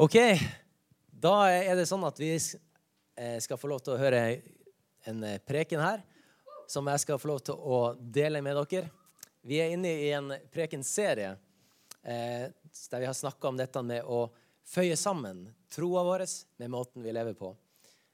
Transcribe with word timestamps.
OK. 0.00 0.14
Da 1.12 1.32
er 1.52 1.74
det 1.76 1.82
sånn 1.84 2.06
at 2.08 2.16
vi 2.16 2.30
eh, 2.32 3.34
skal 3.44 3.58
få 3.60 3.68
lov 3.68 3.82
til 3.84 3.92
å 3.92 4.00
høre 4.00 4.20
en 5.10 5.18
eh, 5.28 5.34
preken 5.44 5.82
her, 5.84 6.00
som 6.72 6.88
jeg 6.88 7.02
skal 7.02 7.18
få 7.20 7.28
lov 7.28 7.42
til 7.44 7.58
å 7.60 7.80
dele 8.00 8.40
med 8.40 8.56
dere. 8.56 8.88
Vi 9.44 9.58
er 9.60 9.74
inne 9.74 9.90
i 10.00 10.06
en 10.16 10.32
prekenserie 10.54 11.34
eh, 12.00 12.46
der 12.48 13.04
vi 13.04 13.10
har 13.10 13.18
snakka 13.18 13.50
om 13.50 13.60
dette 13.60 13.82
med 13.84 14.08
å 14.08 14.22
føye 14.72 14.96
sammen 14.96 15.44
troa 15.68 16.06
vår 16.08 16.24
med 16.64 16.72
måten 16.72 17.04
vi 17.04 17.12
lever 17.12 17.36
på. 17.36 17.52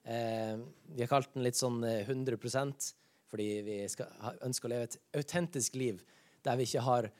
Vi 0.02 1.04
har 1.04 1.10
kalt 1.10 1.30
den 1.34 1.46
litt 1.46 1.58
sånn 1.58 1.84
100% 1.86 2.90
fordi 3.30 3.48
vi 3.62 3.78
skal, 3.90 4.10
ønsker 4.46 4.66
å 4.66 4.74
leve 4.74 4.90
et 4.90 4.98
autentisk 5.18 5.78
liv 5.78 6.02
der 6.46 6.58
vi 6.58 6.66
ikke 6.66 6.84
har 6.86 7.10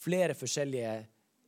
flere 0.00 0.36
forskjellige 0.36 0.92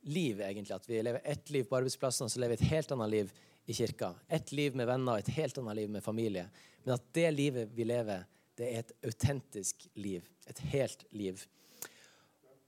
liv, 0.01 0.41
egentlig. 0.41 0.75
At 0.75 0.89
vi 0.89 1.01
lever 1.03 1.21
ett 1.23 1.49
liv 1.49 1.63
på 1.69 1.77
arbeidsplassen, 1.77 2.25
og 2.25 2.31
så 2.31 2.41
lever 2.41 2.57
vi 2.57 2.65
et 2.65 2.73
helt 2.73 2.91
annet 2.95 3.09
liv 3.09 3.33
i 3.65 3.73
kirka. 3.73 4.13
Ett 4.27 4.51
liv 4.51 4.75
med 4.75 4.89
venner 4.89 5.21
et 5.21 5.33
helt 5.35 5.57
annet 5.57 5.75
liv 5.75 5.89
med 5.89 6.03
familie. 6.03 6.47
Men 6.83 6.95
at 6.97 7.07
det 7.13 7.29
livet 7.35 7.73
vi 7.75 7.85
lever, 7.85 8.25
det 8.57 8.69
er 8.69 8.83
et 8.83 8.93
autentisk 9.05 9.87
liv. 9.95 10.25
Et 10.49 10.59
helt 10.73 11.05
liv. 11.11 11.43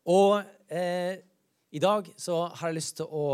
Og 0.10 0.44
eh, 0.68 1.18
i 1.72 1.82
dag 1.82 2.10
så 2.18 2.44
har 2.48 2.70
jeg 2.70 2.80
lyst 2.80 2.98
til 3.00 3.10
å 3.10 3.28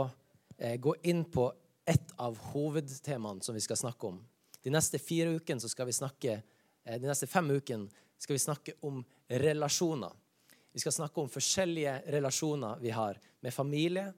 eh, 0.57 0.77
gå 0.79 0.93
inn 1.09 1.25
på 1.27 1.49
et 1.89 2.13
av 2.21 2.37
hovedtemaene 2.51 3.43
som 3.43 3.57
vi 3.57 3.63
skal 3.63 3.79
snakke 3.79 4.11
om. 4.11 4.19
De 4.63 4.71
neste 4.73 4.99
fire 5.01 5.33
ukene 5.39 5.63
så 5.63 5.71
skal 5.71 5.89
vi 5.89 5.97
snakke, 5.97 6.39
eh, 6.85 6.99
de 7.01 7.09
neste 7.09 7.27
fem 7.27 7.49
ukene 7.49 7.89
skal 8.19 8.35
vi 8.35 8.43
snakke 8.43 8.75
om 8.85 9.01
relasjoner. 9.29 10.13
Vi 10.71 10.79
skal 10.79 10.93
snakke 10.93 11.21
om 11.21 11.29
forskjellige 11.31 11.95
relasjoner 12.13 12.79
vi 12.81 12.91
har 12.93 13.17
med 13.41 13.53
familie, 13.53 14.11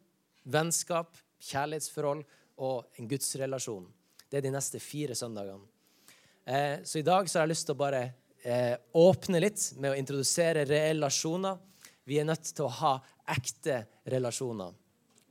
vennskap, 0.43 1.15
kjærlighetsforhold 1.41 2.23
og 2.61 2.99
en 2.99 3.07
gudsrelasjon. 3.09 3.85
Det 4.29 4.39
er 4.39 4.45
de 4.45 4.53
neste 4.53 4.79
fire 4.83 5.15
søndagene. 5.15 5.63
Eh, 6.45 6.81
så 6.83 6.99
i 6.99 7.05
dag 7.05 7.29
så 7.29 7.39
har 7.39 7.47
jeg 7.47 7.53
lyst 7.53 7.67
til 7.69 7.75
å 7.75 7.81
bare 7.81 8.01
eh, 8.43 8.75
åpne 8.97 9.41
litt 9.43 9.63
med 9.77 9.93
å 9.93 9.99
introdusere 9.99 10.65
relasjoner. 10.67 11.59
Vi 12.07 12.19
er 12.19 12.27
nødt 12.27 12.51
til 12.51 12.67
å 12.67 12.75
ha 12.81 12.95
ekte 13.31 13.83
relasjoner. 14.11 14.73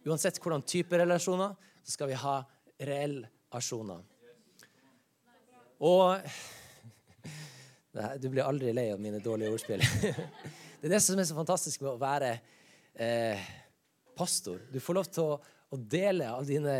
Uansett 0.08 0.40
hvordan 0.40 0.64
type 0.64 0.96
relasjoner, 0.96 1.52
så 1.84 1.96
skal 1.96 2.08
vi 2.12 2.18
ha 2.22 2.38
relasjoner. 2.92 4.06
Og 5.80 6.16
Du 8.22 8.28
blir 8.30 8.46
aldri 8.46 8.70
lei 8.70 8.84
av 8.94 9.00
mine 9.02 9.18
dårlige 9.18 9.50
ordspill. 9.50 9.82
Det 10.80 10.88
er 10.88 10.94
det 10.94 11.02
som 11.04 11.18
er 11.20 11.26
så 11.28 11.36
fantastisk 11.36 11.82
med 11.84 11.90
å 11.92 12.00
være 12.00 12.28
eh, 12.96 13.40
pastor. 14.16 14.62
Du 14.72 14.78
får 14.80 14.96
lov 14.96 15.08
til 15.12 15.26
å, 15.28 15.34
å, 15.68 15.76
dele 15.76 16.30
av 16.32 16.46
dine 16.48 16.76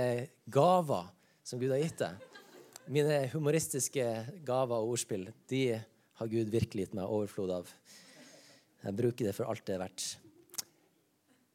gaver 0.48 1.10
som 1.44 1.60
Gud 1.60 1.74
har 1.74 1.82
gitt 1.82 2.00
deg. 2.00 2.22
Mine 2.88 3.18
humoristiske 3.34 4.06
gaver 4.46 4.80
og 4.80 4.94
ordspill 4.94 5.26
de 5.52 5.64
har 5.76 6.30
Gud 6.32 6.48
virkelig 6.48 6.86
gitt 6.86 6.96
meg 6.96 7.12
overflod 7.12 7.52
av. 7.58 7.68
Jeg 8.80 8.96
bruker 8.96 9.28
det 9.28 9.34
for 9.36 9.52
alt 9.52 9.66
det 9.68 9.76
er 9.76 9.82
verdt. 9.82 10.06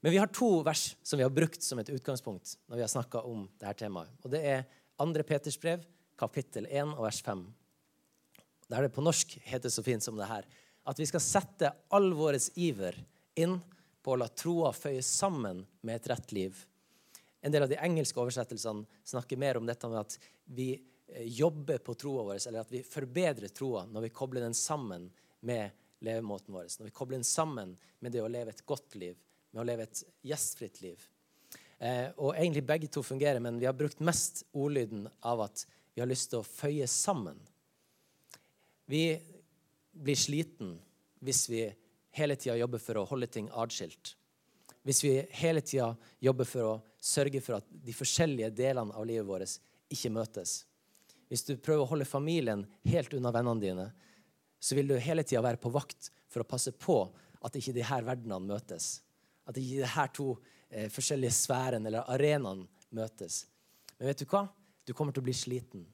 Men 0.05 0.13
vi 0.13 0.19
har 0.21 0.29
to 0.29 0.59
vers 0.67 0.83
som 1.01 1.17
vi 1.17 1.25
har 1.25 1.33
brukt 1.33 1.65
som 1.65 1.81
et 1.81 1.89
utgangspunkt 1.95 2.59
når 2.67 2.77
vi 2.77 2.85
har 2.85 2.93
snakka 2.93 3.23
om 3.25 3.47
dette 3.57 3.79
temaet. 3.81 4.11
Og 4.21 4.29
Det 4.35 4.43
er 4.45 4.67
2. 5.01 5.25
Peters 5.25 5.57
brev, 5.57 5.81
kapittel 6.13 6.69
1 6.69 6.93
og 6.93 7.07
vers 7.07 7.23
5. 7.25 7.41
Der 8.69 8.85
det 8.85 8.93
på 8.93 9.01
norsk 9.01 9.33
heter 9.49 9.73
så 9.73 9.81
fint 9.81 10.05
som 10.05 10.21
det 10.21 10.29
her 10.29 10.45
at 10.85 10.99
vi 10.99 11.07
skal 11.09 11.23
sette 11.23 11.71
all 11.89 12.13
vår 12.13 12.37
iver 12.61 12.97
inn 13.35 13.57
på 14.05 14.13
å 14.13 14.19
la 14.21 14.27
troa 14.29 14.71
føye 14.73 15.01
sammen 15.01 15.63
med 15.81 15.95
et 15.97 16.09
rett 16.11 16.33
liv. 16.35 16.59
En 17.41 17.53
del 17.53 17.65
av 17.65 17.71
de 17.71 17.79
engelske 17.81 18.21
oversettelsene 18.21 18.85
snakker 19.05 19.39
mer 19.41 19.57
om 19.57 19.65
dette 19.65 19.89
med 19.89 19.99
at 20.03 20.17
vi 20.45 20.71
eh, 20.75 21.25
jobber 21.25 21.81
på 21.81 21.97
troa 21.97 22.27
vår, 22.29 22.39
eller 22.47 22.61
at 22.61 22.73
vi 22.73 22.83
forbedrer 22.85 23.53
troa 23.53 23.85
når 23.89 24.07
vi 24.07 24.13
kobler 24.13 24.45
den 24.45 24.57
sammen 24.57 25.09
med 25.45 25.73
levemåten 26.05 26.53
vår. 26.53 26.69
Når 26.79 26.89
vi 26.89 26.95
kobler 26.95 27.17
den 27.19 27.27
sammen 27.27 27.73
med 27.99 28.13
det 28.13 28.21
å 28.21 28.29
leve 28.29 28.53
et 28.53 28.65
godt 28.65 28.97
liv, 29.01 29.17
med 29.51 29.63
å 29.63 29.67
leve 29.67 29.87
et 29.87 30.03
gjestfritt 30.25 30.81
liv. 30.85 31.01
Eh, 31.77 32.07
og 32.17 32.35
egentlig 32.37 32.65
begge 32.65 32.89
to 32.93 33.03
fungerer, 33.03 33.41
men 33.41 33.57
vi 33.59 33.65
har 33.65 33.77
brukt 33.77 34.01
mest 34.05 34.43
ordlyden 34.53 35.09
av 35.25 35.47
at 35.47 35.65
vi 35.95 36.03
har 36.03 36.09
lyst 36.09 36.29
til 36.31 36.41
å 36.43 36.47
føye 36.47 36.87
sammen. 36.91 37.39
Vi 38.85 39.07
blir 39.95 40.19
sliten 40.19 40.75
hvis 41.25 41.45
vi 41.49 41.63
hele 42.15 42.35
tida 42.39 42.57
jobber 42.59 42.81
for 42.83 42.99
å 42.99 43.07
holde 43.09 43.27
ting 43.31 43.49
adskilt. 43.51 44.15
Hvis 44.85 45.01
vi 45.03 45.15
hele 45.39 45.63
tida 45.65 45.93
jobber 46.21 46.47
for 46.47 46.69
å 46.69 46.75
sørge 47.01 47.41
for 47.41 47.59
at 47.59 47.69
de 47.69 47.93
forskjellige 47.95 48.51
delene 48.55 48.93
av 48.93 49.07
livet 49.07 49.27
vårt 49.27 49.57
ikke 49.91 50.13
møtes. 50.13 50.63
Hvis 51.29 51.45
du 51.47 51.55
prøver 51.57 51.83
å 51.83 51.89
holde 51.89 52.07
familien 52.07 52.65
helt 52.85 53.13
unna 53.17 53.31
vennene 53.33 53.63
dine, 53.63 53.87
så 54.59 54.77
vil 54.77 54.89
du 54.89 54.97
hele 55.01 55.25
tida 55.25 55.43
være 55.45 55.61
på 55.61 55.71
vakt 55.73 56.11
for 56.29 56.41
å 56.41 56.49
passe 56.49 56.73
på 56.77 56.99
at 57.45 57.57
ikke 57.57 57.73
de 57.75 57.85
her 57.85 58.05
verdenene 58.05 58.53
møtes. 58.53 58.99
At 59.45 59.57
ikke 59.57 59.81
de 59.81 59.91
her 59.95 60.13
to 60.13 60.29
eh, 60.69 60.87
forskjellige 60.93 61.33
sfærene 61.37 61.89
eller 61.89 62.09
arenaene 62.13 62.65
møtes. 62.95 63.43
Men 63.97 64.09
vet 64.09 64.23
du 64.23 64.29
hva? 64.29 64.45
Du 64.85 64.93
kommer 64.93 65.13
til 65.13 65.23
å 65.23 65.27
bli 65.27 65.35
sliten. 65.35 65.85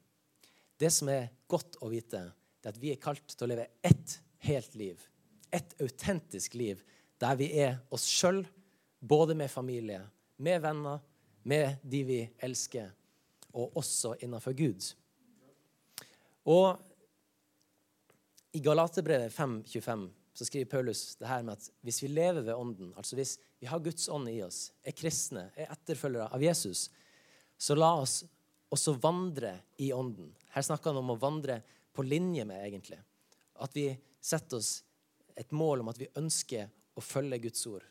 Det 0.76 0.90
som 0.92 1.08
er 1.12 1.30
godt 1.48 1.78
å 1.84 1.90
vite, 1.92 2.24
det 2.62 2.70
er 2.70 2.76
at 2.76 2.82
vi 2.82 2.92
er 2.94 3.02
kalt 3.02 3.34
til 3.34 3.46
å 3.46 3.50
leve 3.50 3.66
ett 3.82 4.16
helt 4.46 4.74
liv. 4.78 5.02
Et 5.50 5.74
autentisk 5.82 6.54
liv 6.54 6.82
der 7.22 7.36
vi 7.38 7.50
er 7.58 7.80
oss 7.94 8.06
sjøl, 8.10 8.44
både 9.02 9.34
med 9.38 9.50
familie, 9.50 10.00
med 10.42 10.62
venner, 10.62 11.02
med 11.42 11.82
de 11.82 12.00
vi 12.06 12.18
elsker, 12.42 12.88
og 13.52 13.76
også 13.78 14.14
innenfor 14.22 14.54
Gud. 14.58 14.86
Og 16.50 16.78
i 18.54 18.62
Galaterbrevet 18.62 19.32
5.25 19.34 20.06
så 20.32 20.46
skriver 20.48 20.70
Paulus 20.70 21.16
det 21.20 21.28
her 21.28 21.42
med 21.44 21.58
at 21.58 21.68
hvis 21.84 22.02
vi 22.02 22.10
lever 22.10 22.46
ved 22.46 22.54
Ånden, 22.54 22.92
altså 22.96 23.18
hvis 23.18 23.36
vi 23.60 23.68
har 23.70 23.82
Guds 23.84 24.08
ånd 24.08 24.30
i 24.30 24.40
oss, 24.42 24.70
er 24.82 24.96
kristne, 24.96 25.50
er 25.56 25.70
etterfølgere 25.74 26.30
av 26.32 26.42
Jesus, 26.42 26.88
så 27.58 27.76
la 27.76 27.92
oss 28.00 28.22
også 28.72 28.96
vandre 29.02 29.54
i 29.82 29.92
Ånden. 29.92 30.32
Her 30.54 30.64
snakker 30.66 30.90
han 30.90 31.02
om 31.02 31.12
å 31.14 31.20
vandre 31.20 31.60
på 31.92 32.04
linje 32.06 32.44
med, 32.48 32.64
egentlig. 32.66 32.98
At 33.60 33.76
vi 33.76 33.90
setter 34.20 34.60
oss 34.60 34.82
et 35.36 35.52
mål 35.52 35.82
om 35.82 35.90
at 35.92 36.00
vi 36.00 36.10
ønsker 36.18 36.70
å 36.96 37.04
følge 37.04 37.40
Guds 37.46 37.66
ord. 37.70 37.84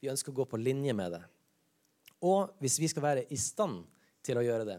Vi 0.00 0.10
ønsker 0.10 0.32
å 0.32 0.38
gå 0.40 0.46
på 0.48 0.60
linje 0.60 0.94
med 0.96 1.16
det. 1.16 1.22
Og 2.26 2.54
hvis 2.62 2.78
vi 2.80 2.88
skal 2.90 3.04
være 3.04 3.26
i 3.34 3.38
stand 3.38 3.82
til 4.26 4.38
å 4.38 4.44
gjøre 4.44 4.66
det, 4.68 4.78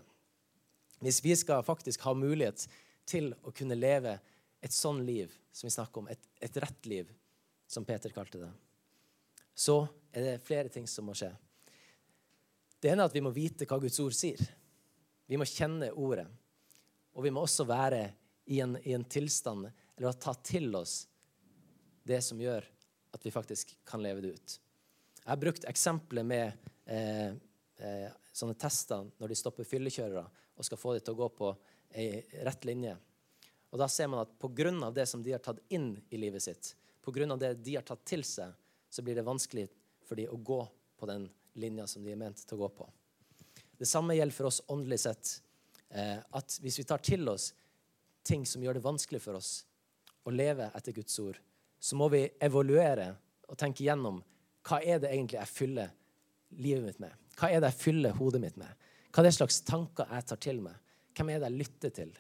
hvis 1.00 1.22
vi 1.24 1.36
skal 1.40 1.64
faktisk 1.64 2.04
ha 2.08 2.14
mulighet 2.18 2.66
til 3.08 3.32
å 3.48 3.54
kunne 3.56 3.78
leve 3.78 4.18
et 4.60 4.76
sånn 4.76 5.02
liv 5.08 5.32
som 5.56 5.68
vi 5.68 5.76
snakker 5.76 6.02
om, 6.02 6.10
et, 6.12 6.26
et 6.44 6.58
rett 6.60 6.90
liv, 6.92 7.12
som 7.70 7.86
Peter 7.86 8.12
kalte 8.12 8.42
det, 8.42 8.50
så 9.54 9.84
er 10.12 10.26
det 10.26 10.44
flere 10.46 10.72
ting 10.74 10.88
som 10.90 11.08
må 11.08 11.16
skje. 11.18 11.30
Det 12.80 12.92
ene 12.92 13.04
er 13.04 13.12
at 13.12 13.16
vi 13.16 13.24
må 13.24 13.32
vite 13.36 13.68
hva 13.70 13.80
Guds 13.82 14.00
ord 14.02 14.16
sier. 14.16 14.40
Vi 15.30 15.38
må 15.38 15.48
kjenne 15.48 15.92
ordet. 15.94 16.26
Og 17.18 17.26
vi 17.26 17.32
må 17.34 17.44
også 17.44 17.66
være 17.68 18.04
i 18.50 18.60
en, 18.64 18.78
i 18.84 18.94
en 18.94 19.06
tilstand 19.06 19.70
eller 19.98 20.18
ta 20.22 20.34
til 20.46 20.74
oss 20.76 21.04
det 22.08 22.22
som 22.26 22.40
gjør 22.42 22.66
at 23.12 23.26
vi 23.26 23.34
faktisk 23.34 23.76
kan 23.86 24.02
leve 24.04 24.22
det 24.24 24.34
ut. 24.38 24.56
Jeg 25.24 25.30
har 25.32 25.42
brukt 25.42 25.66
eksempler 25.70 26.26
med 26.26 26.70
eh, 26.86 27.36
eh, 27.78 28.10
sånne 28.34 28.58
tester 28.58 29.10
når 29.20 29.32
de 29.32 29.38
stopper 29.38 29.68
fyllekjørere 29.68 30.24
og 30.56 30.66
skal 30.66 30.80
få 30.80 30.96
dem 30.96 31.06
til 31.06 31.18
å 31.18 31.20
gå 31.20 31.30
på 31.38 31.52
ei 32.00 32.24
rett 32.46 32.66
linje. 32.70 32.96
Og 33.70 33.78
Da 33.80 33.88
ser 33.88 34.10
man 34.10 34.24
at 34.24 34.32
pga. 34.40 34.92
det 34.92 35.06
som 35.06 35.24
de 35.24 35.32
har 35.32 35.40
tatt 35.40 35.60
inn 35.70 36.02
i 36.10 36.18
livet 36.18 36.42
sitt, 36.42 36.76
pga. 37.02 37.38
det 37.38 37.54
de 37.64 37.76
har 37.76 37.84
tatt 37.84 38.06
til 38.06 38.24
seg, 38.24 38.54
så 38.90 39.02
blir 39.02 39.16
det 39.16 39.26
vanskelig 39.26 39.68
for 40.06 40.16
dem 40.16 40.30
å 40.34 40.38
gå 40.38 40.68
på 40.98 41.06
den 41.06 41.30
linja 41.54 41.88
som 41.88 42.04
de 42.04 42.12
er 42.12 42.18
ment 42.20 42.38
til 42.38 42.58
å 42.58 42.66
gå 42.66 42.70
på. 42.70 42.90
Det 43.78 43.88
samme 43.88 44.16
gjelder 44.16 44.36
for 44.36 44.50
oss 44.50 44.62
åndelig 44.68 45.00
sett. 45.00 45.42
Eh, 45.90 46.18
at 46.18 46.60
hvis 46.62 46.80
vi 46.80 46.86
tar 46.88 47.02
til 47.02 47.28
oss 47.32 47.52
ting 48.26 48.46
som 48.46 48.62
gjør 48.62 48.78
det 48.78 48.86
vanskelig 48.86 49.22
for 49.24 49.40
oss 49.40 49.64
å 50.28 50.34
leve 50.34 50.70
etter 50.78 50.94
Guds 50.94 51.18
ord, 51.24 51.40
så 51.80 51.98
må 51.98 52.10
vi 52.14 52.28
evaluere 52.44 53.14
og 53.50 53.58
tenke 53.58 53.86
gjennom 53.86 54.20
hva 54.68 54.82
er 54.84 55.00
det 55.02 55.14
egentlig 55.14 55.40
jeg 55.40 55.54
fyller 55.54 55.94
livet 56.60 56.86
mitt 56.86 57.00
med? 57.02 57.14
Hva 57.40 57.50
er 57.50 57.62
det 57.62 57.72
jeg 57.72 57.82
fyller 57.82 58.18
hodet 58.20 58.42
mitt 58.44 58.58
med? 58.60 58.70
Hva 59.10 59.24
er 59.24 59.30
det 59.30 59.38
slags 59.38 59.62
tanker 59.66 60.10
jeg 60.12 60.28
tar 60.30 60.42
til 60.44 60.60
meg? 60.62 60.76
Hvem 61.18 61.32
er 61.32 61.40
det 61.40 61.50
jeg 61.50 61.62
lytter 61.64 61.96
til? 61.96 62.12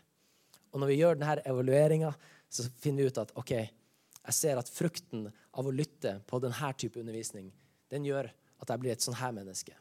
Og 0.74 0.81
når 0.81 0.89
vi 0.92 0.98
gjør 1.00 1.19
denne 1.19 1.44
evalueringa, 1.50 2.13
så 2.50 2.65
finner 2.81 3.04
vi 3.04 3.12
ut 3.12 3.22
at 3.22 3.33
OK, 3.38 3.54
jeg 3.54 4.36
ser 4.36 4.60
at 4.60 4.69
frukten 4.72 5.27
av 5.30 5.68
å 5.68 5.74
lytte 5.74 6.18
på 6.30 6.39
denne 6.42 6.74
type 6.77 7.00
undervisning, 7.01 7.51
den 7.89 8.06
gjør 8.07 8.31
at 8.60 8.72
jeg 8.72 8.81
blir 8.81 8.95
et 8.95 9.06
sånn 9.06 9.18
her 9.19 9.33
menneske. 9.36 9.75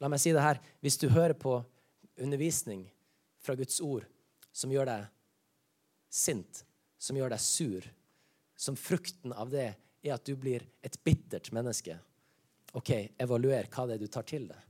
La 0.00 0.10
meg 0.12 0.20
si 0.20 0.32
det 0.34 0.44
her. 0.44 0.60
Hvis 0.84 0.98
du 1.00 1.08
hører 1.08 1.36
på 1.38 1.58
undervisning 2.20 2.84
fra 3.46 3.56
Guds 3.58 3.78
ord 3.84 4.06
som 4.56 4.72
gjør 4.72 4.88
deg 4.90 5.06
sint, 6.12 6.64
som 6.98 7.18
gjør 7.18 7.34
deg 7.34 7.42
sur, 7.42 7.86
som 8.56 8.78
frukten 8.78 9.34
av 9.36 9.50
det 9.52 9.68
er 10.06 10.14
at 10.14 10.26
du 10.26 10.34
blir 10.38 10.64
et 10.86 10.96
bittert 11.04 11.52
menneske, 11.54 11.98
OK, 12.76 12.92
evaluer 13.22 13.68
hva 13.72 13.86
det 13.88 13.96
er 13.96 14.02
du 14.02 14.10
tar 14.12 14.26
til 14.28 14.48
deg. 14.50 14.62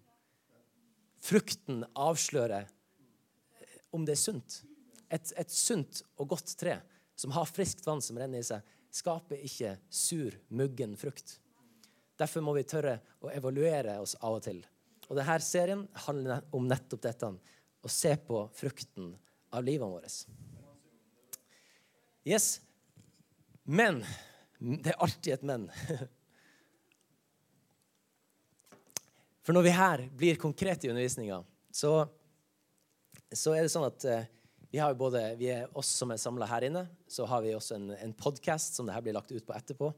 frukten 1.27 1.85
avslører 1.95 2.69
om 3.91 4.05
det 4.07 4.15
er 4.15 4.21
sunt. 4.21 4.61
Et, 5.11 5.33
et 5.39 5.51
sunt 5.51 6.03
og 6.19 6.29
godt 6.35 6.53
tre 6.59 6.77
som 7.17 7.33
har 7.35 7.49
friskt 7.49 7.87
vann 7.87 8.03
som 8.05 8.19
renner 8.19 8.43
i 8.43 8.47
seg, 8.47 8.63
skaper 8.93 9.41
ikke 9.43 9.77
sur, 9.91 10.35
muggen 10.49 10.95
frukt. 10.99 11.39
Derfor 12.17 12.45
må 12.45 12.55
vi 12.57 12.67
tørre 12.69 12.99
å 13.25 13.31
evaluere 13.33 13.99
oss 14.01 14.15
av 14.21 14.39
og 14.39 14.45
til. 14.45 14.63
Og 15.09 15.19
denne 15.19 15.37
serien 15.45 15.85
handler 16.07 16.47
om 16.57 16.67
nettopp 16.69 17.03
dette. 17.05 17.33
Å 17.87 17.91
se 17.93 18.17
på 18.19 18.41
frukten 18.59 19.13
av 19.55 19.63
livet 19.65 19.87
vårt. 19.87 20.27
Yes. 22.27 22.61
Men 23.63 24.03
Det 24.59 24.91
er 24.91 25.03
alltid 25.05 25.35
et 25.35 25.43
men. 25.47 25.69
For 29.47 29.55
når 29.55 29.67
vi 29.67 29.75
her 29.77 30.03
blir 30.17 30.39
konkrete 30.41 30.89
i 30.89 30.91
undervisninga, 30.91 31.43
så, 31.71 31.93
så, 33.31 33.53
er 33.53 33.63
det 33.63 33.71
sånn 33.71 33.87
at 33.87 34.07
eh, 34.09 34.25
vi 34.73 34.81
har 34.83 34.97
både, 34.99 35.21
vi 35.39 35.53
er 35.53 35.69
oss 35.77 35.93
som 36.01 36.11
er 36.11 36.19
samla 36.19 36.49
her 36.51 36.67
inne, 36.67 36.87
så 37.07 37.29
har 37.31 37.45
vi 37.45 37.53
også 37.55 37.77
en, 37.77 37.93
en 37.95 38.15
podkast 38.17 38.81
som 38.81 38.89
det 38.89 38.97
her 38.97 39.05
blir 39.05 39.15
lagt 39.15 39.31
ut 39.31 39.47
på 39.47 39.55
etterpå. 39.55 39.93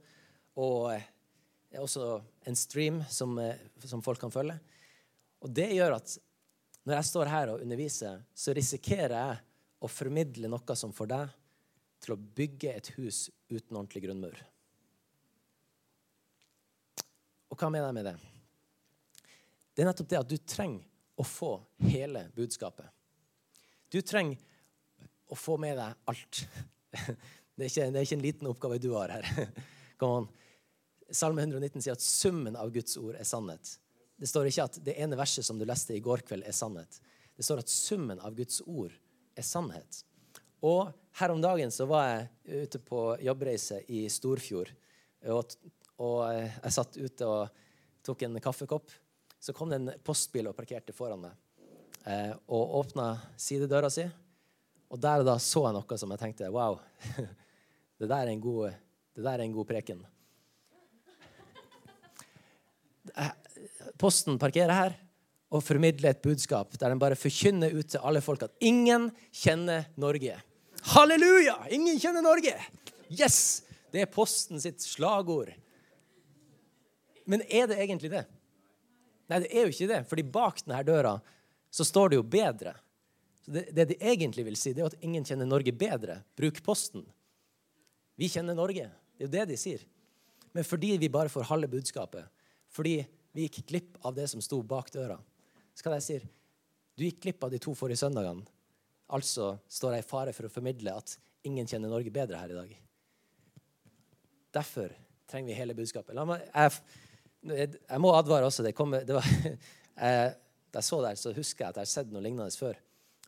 Og 0.61 0.91
eh, 0.93 1.07
også 1.81 2.19
en 2.51 2.59
stream 2.59 3.01
som, 3.09 3.39
eh, 3.41 3.57
som, 3.85 4.03
folk 4.05 4.21
kan 4.21 4.35
følge. 4.35 4.59
Og 5.41 5.55
det 5.55 5.71
gjør 5.73 5.97
at 5.97 6.19
når 6.89 6.97
jeg 6.97 7.07
står 7.11 7.29
her 7.29 7.51
og 7.53 7.61
underviser, 7.61 8.23
så 8.33 8.55
risikerer 8.57 9.13
jeg 9.13 9.41
å 9.85 9.91
formidle 9.93 10.49
noe 10.49 10.77
som 10.79 10.95
får 10.97 11.11
deg 11.11 11.33
til 12.01 12.15
å 12.15 12.23
bygge 12.39 12.71
et 12.73 12.89
hus 12.97 13.27
uten 13.51 13.77
ordentlig 13.77 14.07
grunnmur. 14.07 14.39
Og 17.53 17.61
hva 17.61 17.69
mener 17.69 17.91
jeg 17.91 17.97
med 17.99 18.09
det? 18.09 18.15
Det 19.75 19.85
er 19.85 19.91
nettopp 19.91 20.09
det 20.09 20.21
at 20.23 20.31
du 20.31 20.39
trenger 20.49 20.87
å 21.21 21.27
få 21.29 21.51
hele 21.91 22.25
budskapet. 22.33 22.89
Du 23.93 24.01
trenger 24.01 24.41
å 25.29 25.37
få 25.37 25.59
med 25.61 25.77
deg 25.77 26.09
alt. 26.09 26.41
Det 27.59 27.67
er 27.67 27.71
ikke, 27.73 27.85
det 27.91 27.99
er 27.99 28.05
ikke 28.07 28.15
en 28.15 28.23
liten 28.23 28.47
oppgave 28.47 28.77
du 28.79 28.93
har 28.93 29.11
her. 29.11 29.25
Salme 31.19 31.43
119 31.43 31.83
sier 31.83 31.97
at 31.97 32.05
summen 32.05 32.55
av 32.55 32.71
Guds 32.71 32.95
ord 33.01 33.17
er 33.19 33.27
sannhet. 33.27 33.73
Det 34.19 34.27
står 34.27 34.51
ikke 34.51 34.67
at 34.67 34.79
det 34.85 34.97
ene 34.99 35.19
verset 35.19 35.47
som 35.47 35.59
du 35.59 35.65
leste 35.69 35.95
i 35.95 36.03
går 36.03 36.25
kveld, 36.27 36.45
er 36.47 36.57
sannhet. 36.57 37.01
Det 37.39 37.47
står 37.47 37.63
at 37.63 37.71
summen 37.71 38.19
av 38.19 38.35
Guds 38.35 38.61
ord 38.67 38.95
er 39.39 39.47
sannhet. 39.47 40.03
Og 40.67 40.91
her 41.21 41.31
om 41.31 41.43
dagen 41.43 41.71
så 41.71 41.87
var 41.87 42.09
jeg 42.09 42.65
ute 42.67 42.81
på 42.83 43.03
jobbreise 43.23 43.85
i 43.95 44.09
Storfjord. 44.11 44.73
Og, 45.31 45.55
og 46.03 46.17
jeg 46.35 46.75
satt 46.75 46.99
ute 46.99 47.29
og 47.29 47.63
tok 48.07 48.27
en 48.27 48.41
kaffekopp 48.43 48.91
så 49.39 49.53
kom 49.53 49.71
det 49.71 49.77
en 49.77 49.91
postbil 50.05 50.51
og 50.51 50.57
parkerte 50.57 50.95
foran 50.95 51.23
meg. 51.23 51.35
Eh, 52.09 52.33
og 52.51 52.75
åpna 52.81 53.13
sidedøra 53.39 53.91
si. 53.93 54.07
Og 54.89 55.01
der 55.01 55.23
og 55.23 55.29
da 55.29 55.37
så 55.43 55.67
jeg 55.67 55.77
noe 55.77 55.99
som 56.01 56.15
jeg 56.15 56.23
tenkte 56.23 56.51
Wow, 56.51 56.79
det 57.99 58.09
der 58.09 58.25
er 58.25 58.33
en 58.33 58.43
god, 58.43 58.73
er 59.19 59.45
en 59.45 59.55
god 59.55 59.69
preken. 59.69 60.07
Eh, 63.15 63.31
posten 64.01 64.39
parkerer 64.41 64.75
her 64.75 64.97
og 65.55 65.65
formidler 65.65 66.13
et 66.13 66.23
budskap 66.25 66.75
der 66.77 66.93
den 66.93 67.01
bare 67.01 67.19
forkynner 67.19 67.73
ut 67.75 67.95
til 67.95 68.05
alle 68.05 68.23
folk 68.25 68.45
at 68.47 68.55
ingen 68.61 69.09
kjenner 69.33 69.89
Norge. 70.01 70.37
Halleluja! 70.95 71.57
Ingen 71.75 71.99
kjenner 72.01 72.25
Norge! 72.25 72.55
Yes! 73.09 73.65
Det 73.89 74.03
er 74.05 74.11
Posten 74.13 74.61
sitt 74.61 74.83
slagord. 74.85 75.49
Men 77.29 77.43
er 77.49 77.69
det 77.71 77.79
egentlig 77.81 78.11
det? 78.13 78.27
Nei, 79.29 79.43
det 79.45 79.49
er 79.53 79.67
jo 79.67 79.73
ikke 79.73 79.89
det, 79.91 80.03
fordi 80.09 80.25
bak 80.25 80.61
denne 80.65 80.83
døra 80.87 81.15
så 81.73 81.85
står 81.85 82.11
det 82.11 82.19
jo 82.19 82.25
'bedre'. 82.25 82.77
Så 83.45 83.53
det, 83.53 83.69
det, 83.77 83.85
de 83.91 83.97
egentlig 84.01 84.45
vil 84.45 84.57
si, 84.57 84.73
det 84.73 84.83
er 84.83 84.91
at 84.93 85.05
ingen 85.05 85.25
kjenner 85.25 85.49
Norge 85.49 85.73
bedre. 85.73 86.23
Bruk 86.37 86.63
Posten. 86.65 87.05
Vi 88.17 88.29
kjenner 88.29 88.57
Norge. 88.57 88.89
Det 89.17 89.25
er 89.25 89.29
jo 89.29 89.33
det 89.33 89.45
de 89.53 89.57
sier. 89.61 89.85
Men 90.53 90.65
fordi 90.65 90.97
vi 90.97 91.09
bare 91.13 91.29
får 91.33 91.49
halve 91.49 91.69
budskapet, 91.69 92.25
fordi 92.73 93.03
vi 93.39 93.47
gikk 93.47 93.63
glipp 93.71 93.99
av 94.09 94.17
det 94.17 94.27
som 94.33 94.43
sto 94.43 94.59
bak 94.67 94.91
døra, 94.91 95.17
skal 95.79 95.95
jeg 95.99 96.07
si 96.07 96.19
du 96.99 97.05
gikk 97.07 97.21
glipp 97.23 97.45
av 97.47 97.53
de 97.55 97.61
to 97.63 97.71
forrige 97.79 98.01
søndagene. 98.01 98.43
Altså 99.15 99.53
står 99.71 99.95
jeg 99.95 100.03
i 100.03 100.09
fare 100.09 100.33
for 100.35 100.49
å 100.49 100.51
formidle 100.51 100.97
at 100.99 101.15
ingen 101.47 101.69
kjenner 101.71 101.93
Norge 101.93 102.11
bedre 102.11 102.41
her 102.41 102.51
i 102.51 102.57
dag. 102.57 102.73
Derfor 104.59 104.91
trenger 105.31 105.53
vi 105.53 105.59
hele 105.61 105.77
budskapet. 105.79 106.19
Meg, 106.27 106.43
jeg 106.51 107.69
jeg 107.79 108.03
må 108.03 108.11
advare 108.19 108.49
også. 108.49 108.65
Det 108.67 108.75
kom, 108.75 108.97
det 108.99 109.15
var, 109.15 109.29
jeg, 110.03 110.35
da 110.75 110.83
jeg 110.83 110.89
så 110.89 110.99
der, 111.05 111.21
så 111.21 111.33
husker 111.37 111.65
jeg 111.65 111.71
at 111.71 111.79
jeg 111.79 111.87
har 111.87 111.93
sett 111.93 112.11
noe 112.11 112.25
lignende 112.25 112.51
før. 112.59 112.75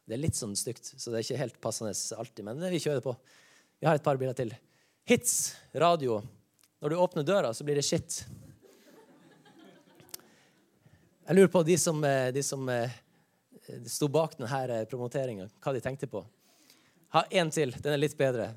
Det 0.02 0.16
er 0.16 0.24
litt 0.24 0.34
sånn 0.34 0.56
stygt, 0.58 0.90
så 0.98 1.12
det 1.12 1.20
er 1.20 1.28
ikke 1.28 1.42
helt 1.44 1.62
passende 1.62 1.94
alltid. 2.18 2.42
Men 2.48 2.66
vi 2.72 2.82
kjører 2.82 3.04
på. 3.04 3.14
Vi 3.78 3.86
har 3.86 4.00
et 4.00 4.04
par 4.04 4.18
bilder 4.18 4.34
til. 4.34 4.50
Hits, 5.06 5.54
radio. 5.78 6.18
Når 6.82 6.90
du 6.90 6.98
åpner 6.98 7.26
døra, 7.28 7.54
så 7.54 7.62
blir 7.62 7.78
det 7.78 7.86
shit. 7.86 8.24
Jeg 11.30 11.36
lurer 11.36 11.50
på 11.54 11.60
de 11.62 11.78
som, 11.78 12.04
eh, 12.04 12.32
de 12.34 12.42
som 12.42 12.68
eh, 12.68 12.90
sto 13.86 14.08
bak 14.10 14.32
denne 14.34 14.64
eh, 14.66 14.80
promoteringa, 14.90 15.44
hva 15.62 15.72
de 15.76 15.82
tenkte 15.84 16.08
på. 16.10 16.24
Ha 17.14 17.20
én 17.30 17.52
til. 17.54 17.70
Den 17.78 17.94
er 17.94 18.00
litt 18.02 18.16
bedre. 18.18 18.48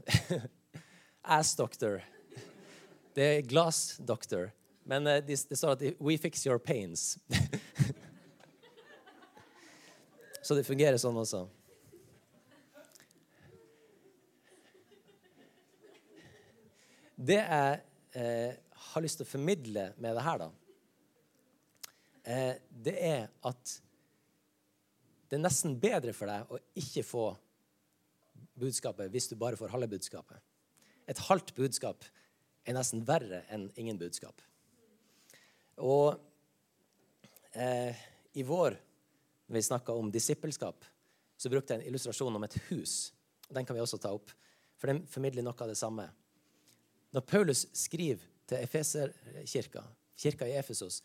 Ass 1.37 1.53
Doctor. 1.53 2.01
Det 3.13 3.27
er 3.27 3.45
Glass 3.45 3.99
Doctor. 4.01 4.49
Men 4.89 5.05
det, 5.05 5.29
de 5.29 5.37
står 5.37 5.75
at 5.75 5.83
'We 5.99 6.17
fix 6.17 6.47
your 6.47 6.57
pains'. 6.57 7.19
Så 10.41 10.57
det 10.57 10.65
fungerer 10.65 10.97
sånn 10.97 11.21
også. 11.21 11.45
Det 17.21 17.37
jeg 17.37 17.79
eh, 18.17 18.57
har 18.89 19.05
lyst 19.05 19.21
til 19.21 19.29
å 19.29 19.33
formidle 19.37 19.91
med 20.01 20.17
det 20.17 20.25
her, 20.25 20.47
da, 20.47 20.49
eh, 22.23 22.55
det 22.69 22.95
er 22.99 23.27
at 23.47 23.75
det 25.29 25.39
er 25.39 25.45
nesten 25.45 25.79
bedre 25.81 26.13
for 26.13 26.29
deg 26.29 26.51
å 26.53 26.59
ikke 26.77 27.03
få 27.07 27.27
budskapet 28.59 29.11
hvis 29.13 29.31
du 29.31 29.37
bare 29.39 29.57
får 29.57 29.71
halve 29.73 29.89
budskapet. 29.95 30.37
Et 31.09 31.19
halvt 31.27 31.55
budskap 31.57 32.05
er 32.63 32.77
nesten 32.77 33.03
verre 33.07 33.43
enn 33.51 33.67
ingen 33.79 33.97
budskap. 33.99 34.41
Og 35.81 36.13
eh, 37.57 37.97
i 38.37 38.45
vår, 38.45 38.77
når 39.47 39.57
vi 39.57 39.65
snakka 39.67 39.95
om 39.97 40.11
disippelskap, 40.13 40.85
så 41.37 41.51
brukte 41.51 41.73
jeg 41.73 41.81
en 41.81 41.89
illustrasjon 41.89 42.37
om 42.37 42.45
et 42.45 42.57
hus. 42.69 43.11
og 43.49 43.57
Den 43.57 43.65
kan 43.65 43.75
vi 43.75 43.81
også 43.83 43.99
ta 43.99 44.13
opp, 44.15 44.31
for 44.77 44.91
den 44.91 45.03
formidler 45.09 45.45
noe 45.45 45.57
av 45.59 45.71
det 45.71 45.79
samme. 45.79 46.05
Når 47.13 47.25
Paulus 47.29 47.65
skriver 47.77 48.23
til 48.49 48.63
Efeserkirka, 48.63 49.83
kirka 50.17 50.47
i 50.47 50.55
Efesos, 50.57 51.01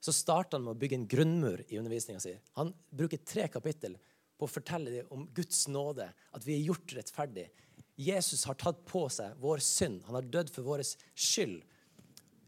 så 0.00 0.12
starter 0.16 0.56
han 0.56 0.64
med 0.64 0.76
å 0.76 0.80
bygge 0.80 0.96
en 0.96 1.08
grunnmur 1.08 1.64
i 1.68 1.78
undervisninga 1.78 2.20
si. 2.22 2.32
Han 2.56 2.72
bruker 2.90 3.20
tre 3.24 3.48
kapittel 3.52 3.98
på 4.40 4.46
å 4.46 4.50
fortelle 4.50 4.92
dem 4.94 5.10
om 5.12 5.26
Guds 5.36 5.66
nåde, 5.68 6.06
at 6.08 6.46
vi 6.46 6.56
er 6.56 6.70
gjort 6.70 6.94
rettferdig. 6.96 7.50
Jesus 8.00 8.46
har 8.48 8.56
tatt 8.56 8.80
på 8.88 9.04
seg 9.12 9.36
vår 9.42 9.60
synd. 9.64 10.00
Han 10.06 10.16
har 10.16 10.30
dødd 10.32 10.52
for 10.54 10.64
vår 10.64 10.82
skyld. 10.88 11.60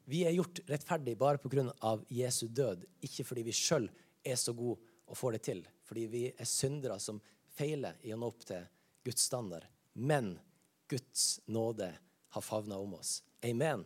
Vi 0.09 0.23
er 0.25 0.33
gjort 0.35 0.63
rettferdig 0.69 1.15
bare 1.21 1.41
pga. 1.43 1.69
Jesu 2.09 2.47
død, 2.49 2.87
ikke 3.05 3.27
fordi 3.29 3.45
vi 3.51 3.57
sjøl 3.57 3.91
er 4.25 4.41
så 4.41 4.55
gode 4.57 4.81
og 5.07 5.19
får 5.19 5.37
det 5.37 5.43
til. 5.51 5.61
Fordi 5.85 6.07
vi 6.09 6.25
er 6.33 6.49
syndere 6.49 6.97
som 7.03 7.21
feiler 7.53 8.01
i 8.03 8.15
å 8.15 8.19
nå 8.19 8.33
opp 8.33 8.47
til 8.49 8.65
Guds 9.05 9.29
standard. 9.29 9.69
Men 9.93 10.39
Guds 10.89 11.43
nåde 11.53 11.91
har 12.33 12.45
favna 12.45 12.81
om 12.81 12.97
oss. 12.97 13.21
Amen. 13.45 13.85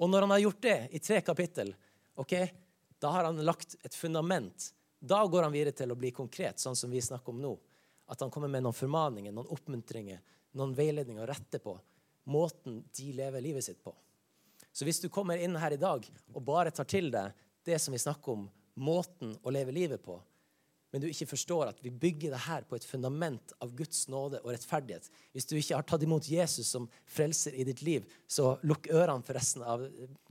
Og 0.00 0.08
når 0.08 0.24
han 0.24 0.32
har 0.32 0.44
gjort 0.46 0.62
det 0.64 0.78
i 0.96 1.00
tre 1.04 1.20
kapittel, 1.20 1.74
ok, 2.16 2.34
da 3.02 3.10
har 3.10 3.24
han 3.24 3.40
lagt 3.44 3.74
et 3.82 3.94
fundament. 3.94 4.68
Da 4.98 5.24
går 5.26 5.42
han 5.42 5.52
videre 5.52 5.74
til 5.74 5.90
å 5.90 5.98
bli 5.98 6.12
konkret, 6.14 6.62
sånn 6.62 6.76
som 6.78 6.90
vi 6.90 7.00
snakker 7.02 7.34
om 7.34 7.40
nå. 7.42 7.56
At 8.06 8.22
han 8.22 8.30
kommer 8.30 8.50
med 8.52 8.62
noen 8.62 8.76
formaninger, 8.76 9.34
noen 9.34 9.50
oppmuntringer, 9.50 10.20
noen 10.54 10.74
veiledninger 10.78 11.24
å 11.24 11.26
rette 11.26 11.58
på. 11.58 11.74
Måten 12.30 12.84
de 12.94 13.08
lever 13.18 13.42
livet 13.42 13.66
sitt 13.66 13.80
på. 13.82 13.90
Så 14.72 14.86
hvis 14.86 15.02
du 15.02 15.08
kommer 15.10 15.42
inn 15.42 15.58
her 15.58 15.74
i 15.74 15.80
dag 15.80 16.06
og 16.30 16.44
bare 16.46 16.70
tar 16.70 16.86
til 16.86 17.10
deg 17.10 17.34
det 17.66 17.80
som 17.82 17.90
vi 17.90 18.00
snakker 18.00 18.36
om, 18.36 18.46
måten 18.78 19.34
å 19.42 19.50
leve 19.50 19.74
livet 19.74 20.04
på, 20.04 20.20
men 20.92 21.00
du 21.00 21.06
ikke 21.08 21.30
forstår 21.30 21.70
at 21.70 21.78
vi 21.80 21.90
bygger 21.90 22.34
det 22.34 22.42
her 22.44 22.66
på 22.68 22.76
et 22.76 22.84
fundament 22.84 23.54
av 23.64 23.70
Guds 23.76 24.04
nåde 24.12 24.42
og 24.42 24.50
rettferdighet 24.52 25.08
Hvis 25.32 25.48
du 25.48 25.54
ikke 25.56 25.78
har 25.78 25.86
tatt 25.88 26.04
imot 26.04 26.28
Jesus 26.28 26.68
som 26.68 26.88
frelser 27.08 27.56
i 27.56 27.64
ditt 27.64 27.80
liv, 27.82 28.04
så 28.28 28.58
lukk 28.68 28.90
ørene 28.92 29.24
for 29.24 29.38
resten 29.38 29.64
av 29.64 29.86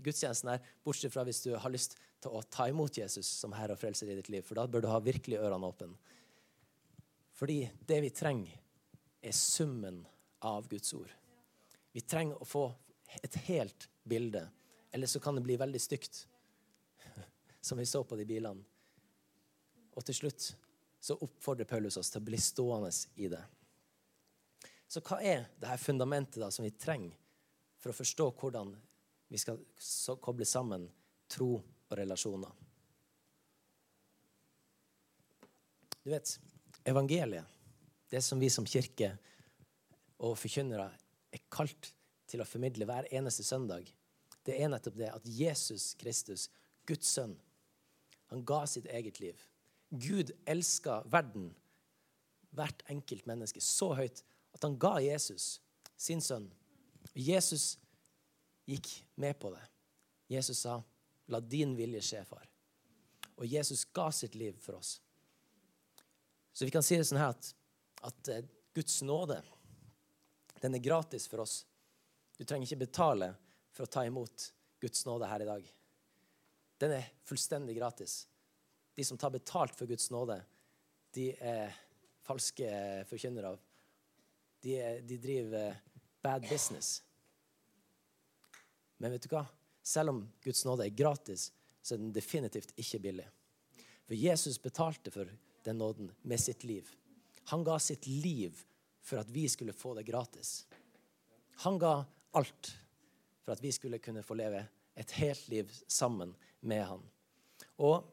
gudstjenesten 0.06 0.54
her, 0.54 0.62
bortsett 0.86 1.14
fra 1.14 1.26
hvis 1.26 1.42
du 1.48 1.56
har 1.58 1.74
lyst 1.74 1.98
til 2.22 2.38
å 2.38 2.44
ta 2.46 2.68
imot 2.70 3.02
Jesus 3.02 3.26
som 3.42 3.56
herre 3.58 3.74
og 3.74 3.82
frelser 3.82 4.14
i 4.14 4.20
ditt 4.20 4.30
liv, 4.30 4.46
for 4.46 4.62
da 4.62 4.68
bør 4.70 4.86
du 4.86 4.92
ha 4.92 5.02
virkelig 5.02 5.42
ørene 5.42 5.72
åpne. 5.74 5.96
Fordi 7.42 7.64
det 7.90 7.98
vi 8.06 8.14
trenger, 8.14 8.60
er 9.22 9.34
summen 9.38 10.04
av 10.46 10.70
Guds 10.70 10.94
ord. 10.94 11.10
Vi 11.94 12.06
trenger 12.06 12.38
å 12.38 12.46
få 12.46 12.68
et 13.22 13.36
helt 13.48 13.88
bilde. 14.06 14.46
Eller 14.94 15.10
så 15.10 15.20
kan 15.20 15.36
det 15.36 15.44
bli 15.46 15.58
veldig 15.58 15.82
stygt, 15.82 16.28
som 17.62 17.82
vi 17.82 17.86
så 17.90 18.04
på 18.06 18.18
de 18.20 18.26
bilene. 18.30 18.62
Og 19.98 20.06
til 20.08 20.18
slutt 20.18 20.52
så 21.02 21.18
oppfordrer 21.18 21.68
Paulus 21.68 21.98
oss 21.98 22.12
til 22.14 22.22
å 22.22 22.28
bli 22.28 22.38
stående 22.40 22.92
i 23.20 23.30
det. 23.32 23.42
Så 24.92 25.02
hva 25.08 25.22
er 25.24 25.48
det 25.60 25.70
her 25.70 25.82
fundamentet 25.82 26.42
da 26.44 26.50
som 26.52 26.66
vi 26.66 26.74
trenger 26.76 27.16
for 27.82 27.92
å 27.92 27.98
forstå 27.98 28.28
hvordan 28.38 28.74
vi 29.32 29.40
skal 29.40 29.62
koble 30.22 30.46
sammen 30.46 30.86
tro 31.32 31.56
og 31.58 31.96
relasjoner? 31.98 32.52
Du 36.02 36.10
vet, 36.10 36.34
evangeliet, 36.84 37.46
det 38.10 38.22
som 38.26 38.40
vi 38.42 38.50
som 38.50 38.66
kirke 38.68 39.14
og 40.22 40.38
forkynnere 40.38 40.90
er 41.32 41.44
kalt 41.54 41.92
til 42.30 42.42
å 42.42 42.48
formidle 42.48 42.88
hver 42.90 43.08
eneste 43.14 43.46
søndag, 43.46 43.88
det 44.46 44.58
er 44.58 44.72
nettopp 44.74 44.98
det 44.98 45.12
at 45.14 45.28
Jesus 45.30 45.92
Kristus, 46.02 46.48
Guds 46.90 47.10
sønn, 47.14 47.36
han 48.32 48.46
ga 48.48 48.64
sitt 48.70 48.88
eget 48.90 49.20
liv. 49.22 49.40
Gud 49.92 50.32
elska 50.48 51.02
verden, 51.12 51.52
hvert 52.56 52.84
enkelt 52.92 53.28
menneske, 53.28 53.62
så 53.62 53.92
høyt 54.00 54.24
at 54.56 54.64
han 54.64 54.78
ga 54.80 54.98
Jesus, 55.04 55.60
sin 56.00 56.24
sønn. 56.24 56.48
Jesus 57.16 57.76
gikk 58.70 58.88
med 59.20 59.38
på 59.40 59.52
det. 59.52 59.64
Jesus 60.32 60.64
sa, 60.64 60.82
'La 61.28 61.40
din 61.40 61.76
vilje 61.76 62.02
skje, 62.02 62.24
far'. 62.26 62.48
Og 63.38 63.46
Jesus 63.48 63.86
ga 63.86 64.12
sitt 64.12 64.36
liv 64.36 64.58
for 64.60 64.76
oss. 64.76 65.02
Så 66.54 66.66
vi 66.66 66.72
kan 66.72 66.84
si 66.84 66.98
det 66.98 67.08
sånn 67.08 67.20
her 67.20 67.32
at, 67.32 67.54
at 68.04 68.28
eh, 68.28 68.48
Guds 68.76 69.02
nåde, 69.02 69.42
den 70.62 70.76
er 70.76 70.84
gratis 70.84 71.28
for 71.28 71.44
oss. 71.44 71.66
Du 72.38 72.44
trenger 72.46 72.68
ikke 72.68 72.86
betale 72.86 73.32
for 73.72 73.86
å 73.86 73.92
ta 73.92 74.04
imot 74.06 74.52
Guds 74.82 75.06
nåde 75.06 75.30
her 75.30 75.44
i 75.44 75.48
dag. 75.48 75.72
Den 76.82 76.92
er 76.98 77.10
fullstendig 77.24 77.78
gratis. 77.78 78.26
De 78.96 79.06
som 79.06 79.18
tar 79.18 79.30
betalt 79.34 79.76
for 79.76 79.90
Guds 79.90 80.10
nåde, 80.12 80.42
de 81.16 81.32
er 81.40 81.76
falske 82.26 82.68
forkynnere. 83.10 83.56
De, 84.62 84.76
de 85.08 85.18
driver 85.18 85.76
bad 86.22 86.48
business. 86.50 87.04
Men 88.98 89.16
vet 89.16 89.26
du 89.26 89.32
hva? 89.34 89.46
Selv 89.82 90.14
om 90.14 90.26
Guds 90.44 90.66
nåde 90.66 90.86
er 90.86 90.96
gratis, 90.96 91.50
så 91.82 91.96
er 91.96 92.04
den 92.04 92.14
definitivt 92.14 92.74
ikke 92.78 93.00
billig. 93.02 93.26
For 94.06 94.18
Jesus 94.18 94.60
betalte 94.62 95.14
for 95.14 95.32
den 95.66 95.80
nåden 95.82 96.12
med 96.22 96.40
sitt 96.40 96.64
liv. 96.64 96.90
Han 97.50 97.64
ga 97.66 97.80
sitt 97.80 98.06
liv 98.08 98.60
for 99.02 99.22
at 99.22 99.30
vi 99.34 99.48
skulle 99.50 99.74
få 99.74 99.96
det 99.98 100.06
gratis. 100.06 100.68
Han 101.66 101.80
ga 101.82 102.04
alt 102.38 102.74
for 103.42 103.56
at 103.56 103.64
vi 103.64 103.72
skulle 103.74 104.00
kunne 104.00 104.24
få 104.24 104.38
leve 104.38 104.62
et 104.96 105.12
helt 105.18 105.48
liv 105.50 105.72
sammen 105.88 106.36
med 106.60 106.84
han. 106.86 107.02
Og 107.82 108.06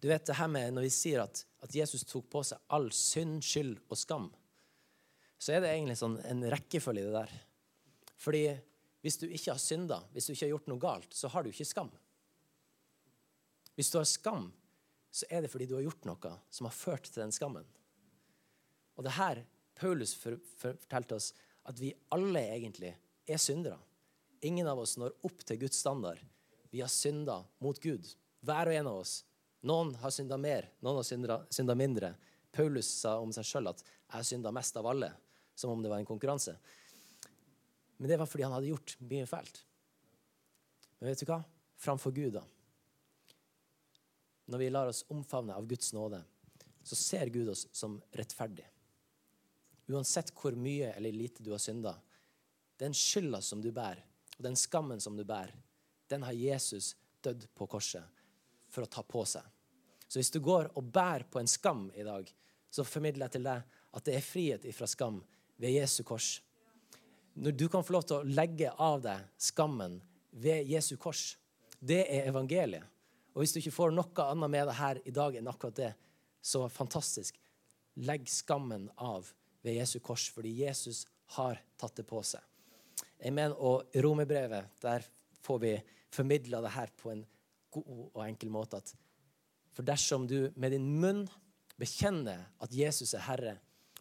du 0.00 0.08
vet 0.08 0.24
det 0.26 0.38
her 0.38 0.48
med 0.48 0.72
Når 0.74 0.86
vi 0.86 0.92
sier 0.94 1.22
at, 1.22 1.42
at 1.60 1.74
Jesus 1.76 2.06
tok 2.08 2.30
på 2.32 2.42
seg 2.46 2.60
all 2.72 2.88
synd, 2.94 3.42
skyld 3.44 3.76
og 3.88 3.98
skam, 4.00 4.30
så 5.40 5.54
er 5.54 5.62
det 5.64 5.72
egentlig 5.72 5.98
sånn 6.00 6.18
en 6.28 6.44
rekkefølge 6.52 7.02
i 7.02 7.08
det 7.08 7.16
der. 7.16 7.34
Fordi 8.20 8.44
hvis 9.00 9.16
du 9.20 9.26
ikke 9.28 9.54
har 9.54 9.60
synda, 9.60 10.00
hvis 10.12 10.28
du 10.28 10.34
ikke 10.34 10.46
har 10.46 10.54
gjort 10.54 10.70
noe 10.72 10.82
galt, 10.82 11.14
så 11.16 11.30
har 11.32 11.44
du 11.44 11.52
ikke 11.52 11.68
skam. 11.68 11.92
Hvis 13.76 13.88
du 13.92 13.96
har 13.96 14.08
skam, 14.08 14.50
så 15.10 15.26
er 15.32 15.42
det 15.42 15.50
fordi 15.52 15.68
du 15.68 15.76
har 15.78 15.86
gjort 15.86 16.04
noe 16.08 16.34
som 16.52 16.68
har 16.68 16.76
ført 16.76 17.08
til 17.08 17.22
den 17.22 17.32
skammen. 17.32 17.64
Og 19.00 19.06
det 19.06 19.16
her 19.16 19.40
Paulus 19.80 20.12
for, 20.14 20.36
for, 20.60 20.76
fortalte 20.82 21.16
oss 21.16 21.30
at 21.68 21.80
vi 21.80 21.94
alle 22.12 22.42
egentlig 22.52 22.92
er 23.24 23.40
syndere. 23.40 23.78
Ingen 24.44 24.68
av 24.68 24.80
oss 24.80 24.98
når 25.00 25.16
opp 25.24 25.40
til 25.48 25.60
Guds 25.62 25.80
standard. 25.80 26.20
Vi 26.70 26.82
har 26.84 26.92
synda 26.92 27.40
mot 27.64 27.80
Gud, 27.80 28.04
hver 28.44 28.68
og 28.68 28.76
en 28.76 28.90
av 28.90 29.00
oss. 29.00 29.14
Noen 29.62 29.94
har 30.00 30.12
synda 30.14 30.38
mer, 30.40 30.70
noen 30.80 31.00
har 31.00 31.46
synda 31.52 31.74
mindre. 31.76 32.14
Paulus 32.52 32.88
sa 33.02 33.18
om 33.20 33.32
seg 33.32 33.44
sjøl 33.44 33.68
at 33.68 33.82
'jeg 33.82 34.16
har 34.16 34.22
synda 34.22 34.50
mest 34.52 34.76
av 34.76 34.86
alle', 34.86 35.12
som 35.54 35.70
om 35.70 35.82
det 35.82 35.90
var 35.90 35.98
en 35.98 36.06
konkurranse. 36.06 36.56
Men 37.98 38.08
det 38.08 38.18
var 38.18 38.26
fordi 38.26 38.42
han 38.42 38.52
hadde 38.52 38.72
gjort 38.72 38.96
mye 39.00 39.26
fælt. 39.26 39.64
Men 41.00 41.10
vet 41.10 41.20
du 41.20 41.26
hva? 41.26 41.44
Framfor 41.76 42.12
Gud, 42.12 42.32
da 42.32 42.44
når 44.50 44.58
vi 44.58 44.70
lar 44.70 44.86
oss 44.86 45.04
omfavne 45.08 45.54
av 45.54 45.66
Guds 45.66 45.92
nåde, 45.92 46.24
så 46.82 46.96
ser 46.96 47.26
Gud 47.26 47.48
oss 47.48 47.68
som 47.72 48.00
rettferdig. 48.10 48.66
Uansett 49.86 50.32
hvor 50.34 50.56
mye 50.58 50.90
eller 50.96 51.14
lite 51.14 51.44
du 51.46 51.52
har 51.54 51.62
synda, 51.62 51.94
den 52.82 52.94
skylda 52.96 53.40
som 53.44 53.62
du 53.62 53.70
bærer, 53.74 54.02
og 54.38 54.42
den 54.42 54.58
skammen 54.58 55.00
som 55.00 55.16
du 55.16 55.22
bærer, 55.24 55.54
den 56.10 56.26
har 56.26 56.34
Jesus 56.34 56.96
dødd 57.22 57.46
på 57.54 57.68
korset 57.70 58.19
for 58.70 58.86
å 58.86 58.90
ta 58.90 59.04
på 59.06 59.24
seg. 59.28 59.44
Så 60.10 60.18
hvis 60.18 60.32
du 60.34 60.40
går 60.42 60.72
og 60.74 60.90
bærer 60.90 61.26
på 61.30 61.38
en 61.40 61.50
skam 61.50 61.88
i 61.94 62.06
dag, 62.06 62.26
så 62.70 62.86
formidler 62.86 63.26
jeg 63.26 63.36
til 63.36 63.46
deg 63.46 63.76
at 63.90 64.06
det 64.06 64.14
er 64.16 64.24
frihet 64.26 64.66
ifra 64.70 64.88
skam 64.90 65.20
ved 65.60 65.74
Jesu 65.74 66.02
kors. 66.06 66.38
Når 67.34 67.54
du 67.58 67.66
kan 67.70 67.84
få 67.86 67.94
lov 67.94 68.06
til 68.08 68.18
å 68.18 68.26
legge 68.38 68.72
av 68.78 69.02
deg 69.04 69.28
skammen 69.38 70.00
ved 70.30 70.66
Jesu 70.70 70.96
kors, 71.00 71.36
det 71.78 72.02
er 72.06 72.28
evangeliet. 72.30 72.86
Og 73.34 73.42
hvis 73.42 73.54
du 73.54 73.60
ikke 73.60 73.74
får 73.74 73.94
noe 73.94 74.26
annet 74.26 74.52
med 74.52 74.66
deg 74.66 74.78
her 74.80 75.00
i 75.06 75.14
dag 75.14 75.36
enn 75.38 75.50
akkurat 75.50 75.78
det, 75.78 75.92
så 76.42 76.64
fantastisk. 76.72 77.36
Legg 78.02 78.26
skammen 78.30 78.88
av 78.96 79.28
ved 79.62 79.78
Jesu 79.78 79.98
kors, 80.02 80.26
fordi 80.32 80.52
Jesus 80.62 81.04
har 81.36 81.60
tatt 81.78 82.00
det 82.00 82.06
på 82.08 82.22
seg. 82.26 82.42
Amen. 83.26 83.54
Og 83.54 83.94
i 83.94 84.02
Romerbrevet, 84.02 84.80
der 84.82 85.04
får 85.44 85.58
vi 85.62 85.74
formidla 86.10 86.62
det 86.64 86.74
her 86.74 86.90
på 86.96 87.12
en 87.12 87.22
god 87.74 88.10
og 88.10 88.22
enkel 88.26 88.52
måte. 88.52 88.80
At 88.80 88.94
for 89.74 89.86
dersom 89.86 90.26
du 90.28 90.50
med 90.56 90.74
din 90.74 90.86
munn 91.00 91.24
bekjenner 91.80 92.48
at 92.60 92.74
Jesus 92.74 93.14
er 93.16 93.24
Herre, 93.28 93.56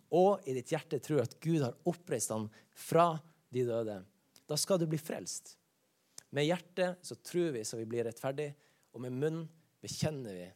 og 0.10 0.42
i 0.50 0.56
ditt 0.58 0.72
hjerte 0.74 0.98
tror 1.04 1.22
at 1.24 1.38
Gud 1.42 1.62
har 1.62 1.78
oppreist 1.88 2.34
ham 2.34 2.48
fra 2.74 3.12
de 3.54 3.64
døde, 3.68 4.00
da 4.50 4.58
skal 4.58 4.82
du 4.82 4.88
bli 4.90 4.98
frelst. 4.98 5.54
Med 6.34 6.48
hjertet 6.50 7.02
så 7.06 7.18
tror 7.26 7.54
vi 7.54 7.66
så 7.66 7.78
vi 7.78 7.88
blir 7.90 8.06
rettferdige 8.06 8.56
og 8.94 9.04
med 9.06 9.16
munn 9.22 9.44
bekjenner 9.82 10.36
vi, 10.36 10.48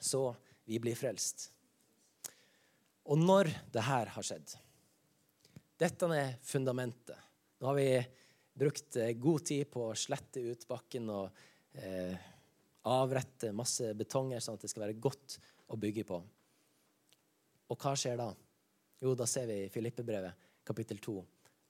så 0.00 0.30
vi 0.66 0.80
blir 0.82 0.96
frelst. 0.98 1.50
Og 3.06 3.20
når 3.20 3.52
det 3.72 3.84
her 3.86 4.10
har 4.16 4.26
skjedd 4.26 4.56
Dette 5.76 6.08
er 6.16 6.38
fundamentet. 6.40 7.18
Nå 7.60 7.68
har 7.68 7.76
vi 7.76 7.90
brukt 8.56 8.96
eh, 8.96 9.12
god 9.20 9.44
tid 9.44 9.68
på 9.68 9.82
å 9.90 9.98
slette 9.98 10.40
ut 10.40 10.64
bakken 10.68 11.10
og 11.12 11.42
eh, 11.82 12.16
avrette 12.86 13.52
masse 13.56 13.92
betonger, 13.98 14.40
sånn 14.40 14.58
at 14.58 14.66
det 14.66 14.70
skal 14.72 14.86
være 14.86 15.00
godt 15.02 15.38
å 15.72 15.78
bygge 15.80 16.04
på. 16.06 16.20
Og 17.66 17.80
hva 17.82 17.94
skjer 17.98 18.18
da? 18.20 18.30
Jo, 19.02 19.14
da 19.18 19.26
ser 19.28 19.48
vi 19.50 19.64
i 19.64 19.72
Filippebrevet 19.72 20.46
kapittel 20.66 21.00
2 21.02 21.16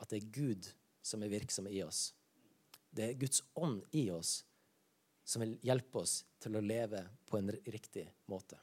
at 0.03 0.13
det 0.13 0.21
er 0.21 0.35
Gud 0.35 0.69
som 1.05 1.23
er 1.25 1.33
virksom 1.33 1.69
i 1.71 1.81
oss. 1.85 2.11
Det 2.91 3.11
er 3.11 3.19
Guds 3.21 3.43
ånd 3.59 3.83
i 3.97 4.09
oss 4.13 4.39
som 5.27 5.43
vil 5.43 5.57
hjelpe 5.67 6.05
oss 6.05 6.21
til 6.43 6.57
å 6.57 6.63
leve 6.63 7.03
på 7.27 7.41
en 7.41 7.51
riktig 7.51 8.05
måte. 8.31 8.59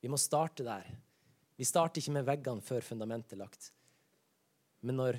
Vi 0.00 0.08
må 0.08 0.16
starte 0.16 0.64
der. 0.64 0.86
Vi 1.60 1.66
starter 1.68 2.00
ikke 2.00 2.14
med 2.16 2.28
veggene 2.28 2.64
før 2.64 2.84
fundamentet 2.84 3.36
er 3.36 3.42
lagt. 3.42 3.68
Men 4.80 4.96
når 4.96 5.18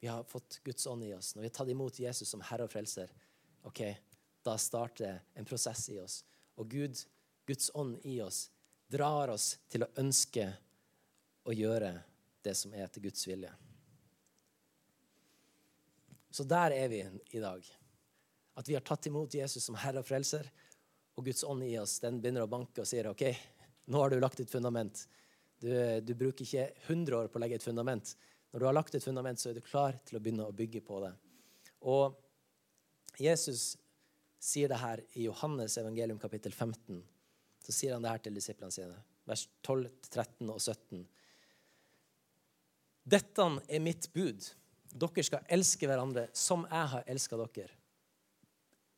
vi 0.00 0.06
har 0.06 0.22
fått 0.28 0.60
Guds 0.64 0.86
ånd 0.86 1.04
i 1.04 1.10
oss, 1.16 1.34
når 1.34 1.42
vi 1.42 1.50
har 1.50 1.56
tatt 1.56 1.72
imot 1.72 1.98
Jesus 1.98 2.30
som 2.30 2.44
Herre 2.46 2.68
og 2.68 2.72
Frelser, 2.72 3.10
ok, 3.66 3.82
da 4.44 4.56
starter 4.58 5.22
en 5.34 5.48
prosess 5.48 5.88
i 5.92 5.98
oss. 6.00 6.20
Og 6.60 6.68
Gud, 6.70 6.96
Guds 7.46 7.70
ånd 7.74 7.98
i 8.08 8.20
oss 8.24 8.48
drar 8.90 9.32
oss 9.32 9.54
til 9.70 9.84
å 9.84 9.90
ønske 10.00 10.48
å 11.46 11.54
gjøre 11.54 11.92
det 12.44 12.54
som 12.58 12.72
er 12.74 12.86
etter 12.86 13.04
Guds 13.04 13.26
vilje. 13.28 13.52
Så 16.30 16.46
der 16.46 16.74
er 16.74 16.88
vi 16.90 17.02
i 17.36 17.42
dag. 17.42 17.64
At 18.54 18.68
vi 18.68 18.76
har 18.76 18.84
tatt 18.86 19.06
imot 19.06 19.34
Jesus 19.34 19.64
som 19.66 19.78
Herre 19.78 20.02
og 20.02 20.08
Frelser, 20.08 20.46
og 21.18 21.26
Guds 21.26 21.42
ånd 21.44 21.64
i 21.66 21.74
oss 21.78 21.98
den 22.02 22.20
begynner 22.22 22.46
å 22.46 22.50
banke 22.50 22.82
og 22.82 22.88
sier 22.88 23.10
OK, 23.10 23.24
nå 23.90 24.02
har 24.02 24.12
du 24.12 24.20
lagt 24.20 24.40
et 24.40 24.50
fundament. 24.50 25.04
Du, 25.60 25.68
du 26.00 26.14
bruker 26.16 26.46
ikke 26.46 26.68
100 26.86 27.16
år 27.18 27.28
på 27.28 27.40
å 27.40 27.42
legge 27.42 27.58
et 27.58 27.66
fundament. 27.66 28.14
Når 28.50 28.62
du 28.62 28.66
har 28.66 28.76
lagt 28.76 28.94
et 28.94 29.04
fundament, 29.04 29.40
så 29.40 29.50
er 29.50 29.58
du 29.58 29.64
klar 29.64 29.98
til 30.06 30.18
å 30.18 30.22
begynne 30.22 30.46
å 30.46 30.54
bygge 30.56 30.82
på 30.86 31.02
det. 31.04 31.12
Og 31.90 32.16
Jesus 33.20 33.74
sier 34.40 34.70
det 34.72 34.80
her 34.80 35.02
i 35.20 35.26
Johannes 35.28 35.76
evangelium 35.78 36.18
kapittel 36.18 36.52
15. 36.52 37.02
Så 37.60 37.74
sier 37.76 37.94
han 37.94 38.04
det 38.04 38.12
her 38.14 38.22
til 38.24 38.38
disiplene 38.38 38.72
sine, 38.72 38.96
vers 39.28 39.44
12, 39.66 39.90
13 40.08 40.48
og 40.48 40.60
17. 40.60 41.04
Dette 43.10 43.46
er 43.68 43.84
mitt 43.84 44.08
bud. 44.14 44.48
Dere 44.90 45.24
skal 45.26 45.52
elske 45.52 45.86
hverandre 45.86 46.26
som 46.36 46.64
jeg 46.70 46.92
har 46.94 47.06
elska 47.10 47.38
dere. 47.40 47.76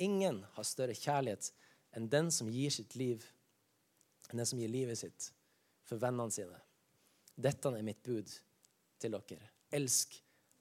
Ingen 0.03 0.41
har 0.55 0.67
større 0.67 0.97
kjærlighet 0.97 1.51
enn 1.97 2.09
den 2.11 2.31
som 2.33 2.49
gir 2.51 2.73
sitt 2.73 2.95
liv, 2.97 3.25
enn 4.31 4.41
den 4.41 4.49
som 4.49 4.61
gir 4.63 4.71
livet 4.73 4.99
sitt 5.03 5.29
for 5.87 6.01
vennene 6.01 6.33
sine. 6.33 6.59
Dette 7.35 7.69
er 7.69 7.85
mitt 7.85 8.03
bud 8.05 8.31
til 9.03 9.19
dere. 9.19 9.51
Elsk 9.73 10.17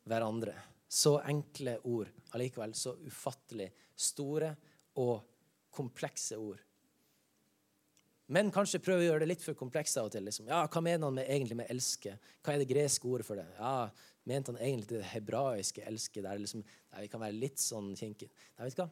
hverandre. 0.10 0.56
Så 0.92 1.16
enkle 1.24 1.78
ord, 1.88 2.10
allikevel 2.36 2.74
så 2.76 2.98
ufattelig 3.08 3.70
store 3.96 4.52
og 5.00 5.22
komplekse 5.72 6.38
ord. 6.40 6.60
Men 8.32 8.52
kanskje 8.54 8.80
prøve 8.80 9.04
å 9.04 9.08
gjøre 9.10 9.26
det 9.26 9.34
litt 9.34 9.44
for 9.44 9.58
komplekst 9.60 9.98
av 10.00 10.08
og 10.08 10.14
til. 10.14 10.24
Liksom. 10.24 10.48
Ja, 10.48 10.64
Hva 10.72 10.82
mener 10.84 11.10
han 11.10 11.18
med, 11.18 11.28
egentlig 11.28 11.58
med 11.60 11.68
'elske'? 11.68 12.18
Hva 12.44 12.54
er 12.54 12.60
det 12.60 12.70
greske 12.70 13.08
ordet 13.08 13.26
for 13.28 13.36
det? 13.36 13.48
Ja, 13.58 13.90
Mente 14.24 14.52
han 14.52 14.62
egentlig 14.62 15.00
det 15.00 15.12
hebraiske 15.12 15.82
'elske'? 15.82 16.22
Der 16.22 16.38
liksom, 16.38 16.64
nei, 16.94 17.02
vi 17.02 17.08
kan 17.08 17.22
være 17.22 17.40
litt 17.40 17.58
sånn 17.58 17.96
kinkige. 17.98 18.30
Nei, 18.58 18.66
vet 18.66 18.76
du 18.76 18.84
hva? 18.84 18.90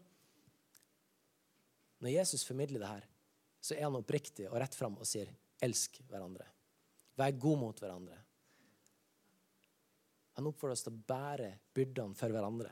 Når 2.02 2.16
Jesus 2.16 2.44
formidler 2.44 2.80
det 2.80 2.88
her, 2.88 3.06
så 3.62 3.76
er 3.76 3.84
han 3.84 3.96
oppriktig 3.96 4.48
og 4.50 4.58
rett 4.60 4.76
fram 4.76 4.98
og 4.98 5.06
sier 5.06 5.30
'elsk 5.62 6.02
hverandre'. 6.10 6.48
Vær 7.16 7.40
god 7.40 7.60
mot 7.60 7.80
hverandre. 7.80 8.18
Han 10.34 10.48
oppfordrer 10.48 10.72
oss 10.72 10.84
til 10.84 10.94
å 10.94 11.04
bære 11.08 11.60
byrdene 11.76 12.16
for 12.16 12.30
hverandre. 12.30 12.72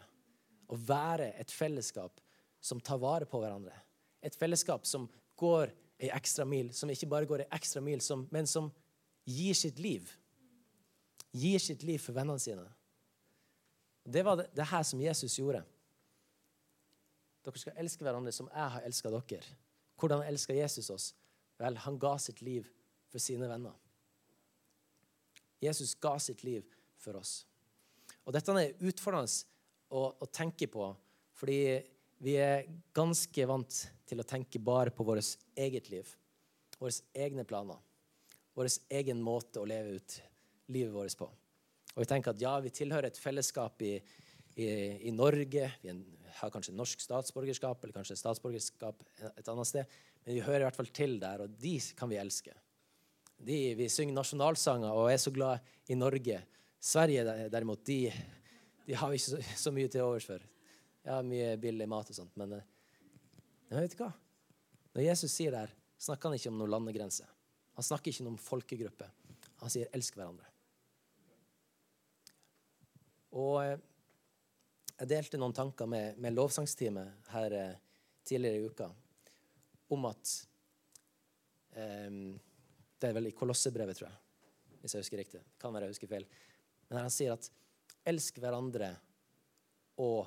Å 0.69 0.75
være 0.75 1.33
et 1.39 1.51
fellesskap 1.51 2.19
som 2.61 2.81
tar 2.81 2.99
vare 3.01 3.27
på 3.29 3.39
hverandre. 3.41 3.75
Et 4.21 4.35
fellesskap 4.35 4.85
som 4.87 5.07
går 5.37 5.71
ei 6.01 6.09
ekstra 6.13 6.45
mil, 6.45 6.73
som 6.73 6.89
ikke 6.89 7.09
bare 7.09 7.29
går 7.29 7.45
ei 7.45 7.51
ekstra 7.57 7.81
mil, 7.81 8.01
som, 8.01 8.25
men 8.31 8.47
som 8.49 8.69
gir 9.27 9.55
sitt 9.57 9.79
liv. 9.79 10.09
Gir 11.33 11.59
sitt 11.61 11.83
liv 11.85 12.01
for 12.01 12.17
vennene 12.17 12.41
sine. 12.41 12.65
Det 14.07 14.23
var 14.25 14.39
det, 14.39 14.47
det 14.55 14.69
her 14.69 14.83
som 14.87 15.01
Jesus 15.01 15.35
gjorde. 15.39 15.63
Dere 17.45 17.61
skal 17.61 17.79
elske 17.81 18.03
hverandre 18.03 18.33
som 18.35 18.49
jeg 18.51 18.73
har 18.75 18.85
elska 18.87 19.11
dere. 19.11 19.57
Hvordan 19.97 20.25
elska 20.27 20.55
Jesus 20.55 20.89
oss? 20.93 21.11
Vel, 21.57 21.77
han 21.81 21.97
ga 21.99 22.17
sitt 22.21 22.41
liv 22.45 22.67
for 23.09 23.23
sine 23.23 23.49
venner. 23.49 23.75
Jesus 25.63 25.95
ga 25.95 26.17
sitt 26.21 26.43
liv 26.43 26.65
for 27.01 27.17
oss. 27.17 27.41
Og 28.27 28.35
dette 28.35 28.53
er 28.59 28.75
utfordrende 28.83 29.31
å, 29.89 30.01
å 30.11 30.27
tenke 30.29 30.67
på, 30.69 30.91
fordi 31.37 31.61
vi 32.23 32.37
er 32.41 32.65
ganske 32.97 33.45
vant 33.49 33.81
til 34.07 34.21
å 34.21 34.25
tenke 34.25 34.61
bare 34.63 34.93
på 34.93 35.05
vårt 35.05 35.37
eget 35.57 35.89
liv. 35.93 36.09
Våre 36.79 36.93
egne 37.17 37.45
planer. 37.45 37.77
Vår 38.57 38.71
egen 38.99 39.21
måte 39.21 39.61
å 39.61 39.67
leve 39.69 39.99
ut 39.99 40.15
livet 40.73 40.93
vårt 40.93 41.17
på. 41.17 41.27
Og 41.93 42.03
vi 42.03 42.09
tenker 42.09 42.33
at 42.33 42.41
ja, 42.41 42.55
vi 42.61 42.73
tilhører 42.73 43.09
et 43.09 43.19
fellesskap 43.21 43.81
i, 43.85 43.95
i, 44.57 44.67
i 45.09 45.13
Norge. 45.13 45.69
Vi 45.81 45.93
har 46.39 46.53
kanskje 46.53 46.75
norsk 46.77 47.01
statsborgerskap 47.01 47.83
eller 47.83 47.97
kanskje 47.99 48.17
statsborgerskap 48.19 49.05
et 49.33 49.49
annet 49.53 49.69
sted. 49.69 49.97
Men 50.25 50.37
vi 50.37 50.45
hører 50.45 50.65
i 50.65 50.67
hvert 50.67 50.77
fall 50.77 50.93
til 50.93 51.17
der, 51.21 51.45
og 51.45 51.53
de 51.61 51.77
kan 51.97 52.09
vi 52.11 52.19
elske. 52.21 52.53
De, 53.37 53.57
vi 53.77 53.89
synger 53.93 54.17
nasjonalsanger 54.17 54.97
og 54.97 55.11
er 55.13 55.21
så 55.21 55.33
glad 55.33 55.65
i 55.89 55.97
Norge. 55.97 56.41
Sverige 56.81 57.49
derimot, 57.53 57.85
de, 57.85 58.11
de 58.85 58.97
har 58.97 59.13
vi 59.13 59.21
ikke 59.21 59.37
så, 59.37 59.41
så 59.67 59.73
mye 59.73 59.89
til 59.93 60.05
overs 60.05 60.25
for. 60.29 60.45
Ja, 61.07 61.21
mye 61.23 61.53
billig 61.55 61.87
mat 61.87 62.09
og 62.11 62.17
sånt, 62.17 62.33
men, 62.35 62.57
eh, 62.57 62.63
men 63.69 63.79
vet 63.79 63.93
du 63.95 64.01
hva? 64.01 64.09
Når 64.91 65.05
Jesus 65.05 65.31
sier 65.31 65.53
det 65.53 65.61
her, 65.63 65.75
snakker 66.03 66.27
han 66.27 66.35
ikke 66.35 66.51
om 66.51 66.57
noen 66.59 66.73
landegrense. 66.73 67.23
Han 67.77 67.85
snakker 67.85 68.11
ikke 68.11 68.25
om 68.27 68.35
folkegruppe. 68.41 69.07
Han 69.61 69.71
sier 69.71 69.87
'elsk 69.93 70.17
hverandre'. 70.17 70.51
Og 73.39 73.63
eh, 73.63 73.77
jeg 74.97 75.07
delte 75.13 75.39
noen 75.39 75.53
tanker 75.53 75.85
med, 75.85 76.17
med 76.17 76.33
lovsangsteamet 76.33 77.29
her 77.29 77.55
eh, 77.55 77.75
tidligere 78.25 78.57
i 78.57 78.65
uka 78.67 78.91
om 79.89 80.05
at 80.09 80.47
um, 81.75 82.39
Det 82.99 83.07
er 83.07 83.13
vel 83.13 83.27
i 83.29 83.31
Kolossebrevet, 83.31 83.95
tror 83.95 84.09
jeg, 84.09 84.17
hvis 84.81 84.93
jeg 84.93 85.05
husker 85.05 85.17
riktig. 85.17 85.41
Kan 85.61 85.71
være 85.71 85.85
jeg 85.85 85.93
husker 85.93 86.07
feil. 86.07 86.25
Men 86.89 86.99
han 87.05 87.13
sier 87.13 87.35
at 87.37 87.51
elsk 88.09 88.39
hverandre 88.41 88.89
og 90.01 90.25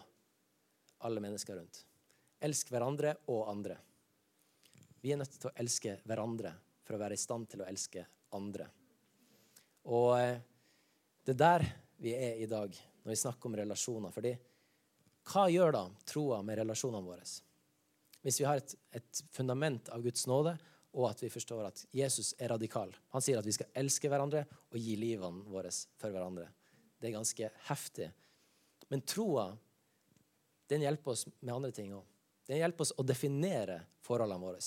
alle 1.07 1.23
mennesker 1.23 1.57
rundt. 1.57 1.85
Elsk 2.41 2.73
hverandre 2.73 3.15
og 3.33 3.49
andre. 3.51 3.77
Vi 5.01 5.13
er 5.13 5.21
nødt 5.21 5.37
til 5.37 5.51
å 5.51 5.57
elske 5.61 5.97
hverandre 6.09 6.53
for 6.85 6.97
å 6.97 7.01
være 7.01 7.17
i 7.17 7.21
stand 7.21 7.49
til 7.51 7.63
å 7.63 7.69
elske 7.69 8.05
andre. 8.37 8.67
Og 9.89 10.15
eh, 10.19 10.41
det 11.25 11.37
er 11.37 11.43
der 11.43 11.67
vi 12.01 12.15
er 12.17 12.41
i 12.41 12.49
dag 12.49 12.75
når 13.03 13.13
vi 13.13 13.21
snakker 13.21 13.49
om 13.49 13.57
relasjoner. 13.61 14.13
Fordi 14.13 14.35
hva 15.31 15.47
gjør 15.53 15.77
da 15.77 15.85
troa 16.09 16.41
med 16.45 16.61
relasjonene 16.61 17.07
våre? 17.07 17.25
Hvis 18.21 18.41
vi 18.41 18.49
har 18.49 18.61
et, 18.61 18.75
et 18.93 19.23
fundament 19.33 19.89
av 19.95 20.05
Guds 20.05 20.27
nåde, 20.29 20.57
og 20.99 21.07
at 21.07 21.21
vi 21.23 21.31
forstår 21.31 21.69
at 21.69 21.85
Jesus 21.95 22.33
er 22.39 22.51
radikal. 22.51 22.91
Han 23.15 23.23
sier 23.23 23.39
at 23.39 23.47
vi 23.47 23.55
skal 23.55 23.71
elske 23.79 24.11
hverandre 24.11 24.43
og 24.73 24.79
gi 24.81 24.97
livene 24.99 25.45
våre 25.47 25.71
for 25.71 26.11
hverandre. 26.11 26.49
Det 26.99 27.09
er 27.09 27.15
ganske 27.15 27.51
heftig. 27.69 28.09
Men 28.91 29.05
troa 29.07 29.47
den 30.71 30.85
hjelper 30.87 31.15
oss 31.15 31.27
med 31.41 31.55
andre 31.55 31.73
ting 31.75 31.93
òg. 31.95 32.07
Den 32.47 32.61
hjelper 32.61 32.87
oss 32.87 32.95
å 32.99 33.07
definere 33.07 33.81
forholdene 34.03 34.43
våre. 34.43 34.61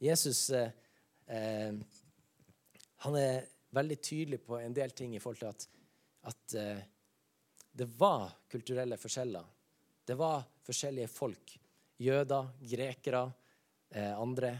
Jesus 0.00 0.42
eh, 0.54 0.70
eh, 1.26 1.72
han 3.04 3.18
er 3.20 3.48
veldig 3.76 3.98
tydelig 4.00 4.42
på 4.44 4.58
en 4.60 4.76
del 4.76 4.92
ting 4.96 5.16
i 5.16 5.20
forhold 5.20 5.42
til 5.42 5.50
at, 5.50 5.66
at 6.32 6.56
eh, 6.60 6.84
det 7.76 7.88
var 7.98 8.30
kulturelle 8.52 8.96
forskjeller. 9.00 9.52
Det 10.06 10.16
var 10.16 10.44
forskjellige 10.64 11.10
folk. 11.12 11.56
Jøder, 12.00 12.52
grekere, 12.60 13.26
eh, 13.90 14.12
andre 14.16 14.54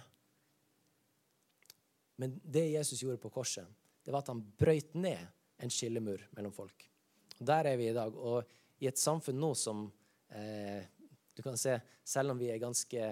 men 2.17 2.41
det 2.45 2.69
Jesus 2.69 3.03
gjorde 3.03 3.21
på 3.21 3.31
korset, 3.31 3.67
det 4.05 4.13
var 4.13 4.25
at 4.25 4.33
han 4.33 4.41
brøyt 4.59 4.95
ned 4.97 5.21
en 5.61 5.73
skillemur 5.73 6.23
mellom 6.37 6.53
folk. 6.53 6.87
Og 7.39 7.47
Der 7.47 7.69
er 7.73 7.77
vi 7.77 7.91
i 7.91 7.97
dag. 7.97 8.15
Og 8.17 8.45
i 8.81 8.89
et 8.89 8.99
samfunn 9.01 9.39
nå 9.41 9.53
som 9.57 9.87
du 10.29 11.43
kan 11.43 11.59
se, 11.59 11.77
Selv 12.05 12.31
om 12.31 12.39
vi 12.39 12.49
er 12.51 12.63
ganske 12.63 13.03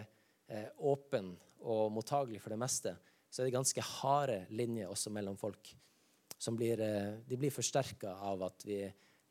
eh, 0.47 0.69
åpne 0.79 1.35
og 1.65 1.93
mottagelige 1.93 2.43
for 2.43 2.55
det 2.55 2.61
meste, 2.61 2.95
så 3.31 3.43
er 3.43 3.49
det 3.49 3.57
ganske 3.57 3.87
harde 3.89 4.45
linjer 4.55 4.91
også 4.91 5.11
mellom 5.11 5.37
folk. 5.37 5.73
Som 6.39 6.57
blir, 6.57 6.81
eh, 6.81 7.17
de 7.27 7.39
blir 7.41 7.55
forsterka 7.55 8.15
av 8.23 8.45
at 8.47 8.67
vi 8.67 8.79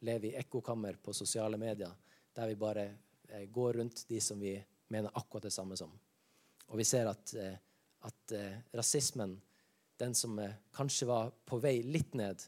lever 0.03 0.31
i 0.31 0.35
ekkokammer 0.41 0.99
på 0.99 1.15
sosiale 1.15 1.57
medier, 1.57 1.93
der 2.35 2.51
vi 2.51 2.59
bare 2.59 2.85
eh, 3.29 3.45
går 3.47 3.79
rundt 3.79 4.03
de 4.09 4.19
som 4.21 4.39
vi 4.39 4.57
mener 4.91 5.15
akkurat 5.15 5.47
det 5.47 5.53
samme 5.53 5.77
som. 5.79 5.93
Og 6.67 6.77
vi 6.77 6.85
ser 6.87 7.07
at, 7.07 7.33
eh, 7.39 7.55
at 8.03 8.35
eh, 8.35 8.59
rasismen 8.75 9.39
den 9.97 10.15
som 10.17 10.39
eh, 10.39 10.59
kanskje 10.75 11.07
var 11.07 11.31
på 11.45 11.61
vei 11.63 11.79
litt 11.87 12.13
ned, 12.19 12.43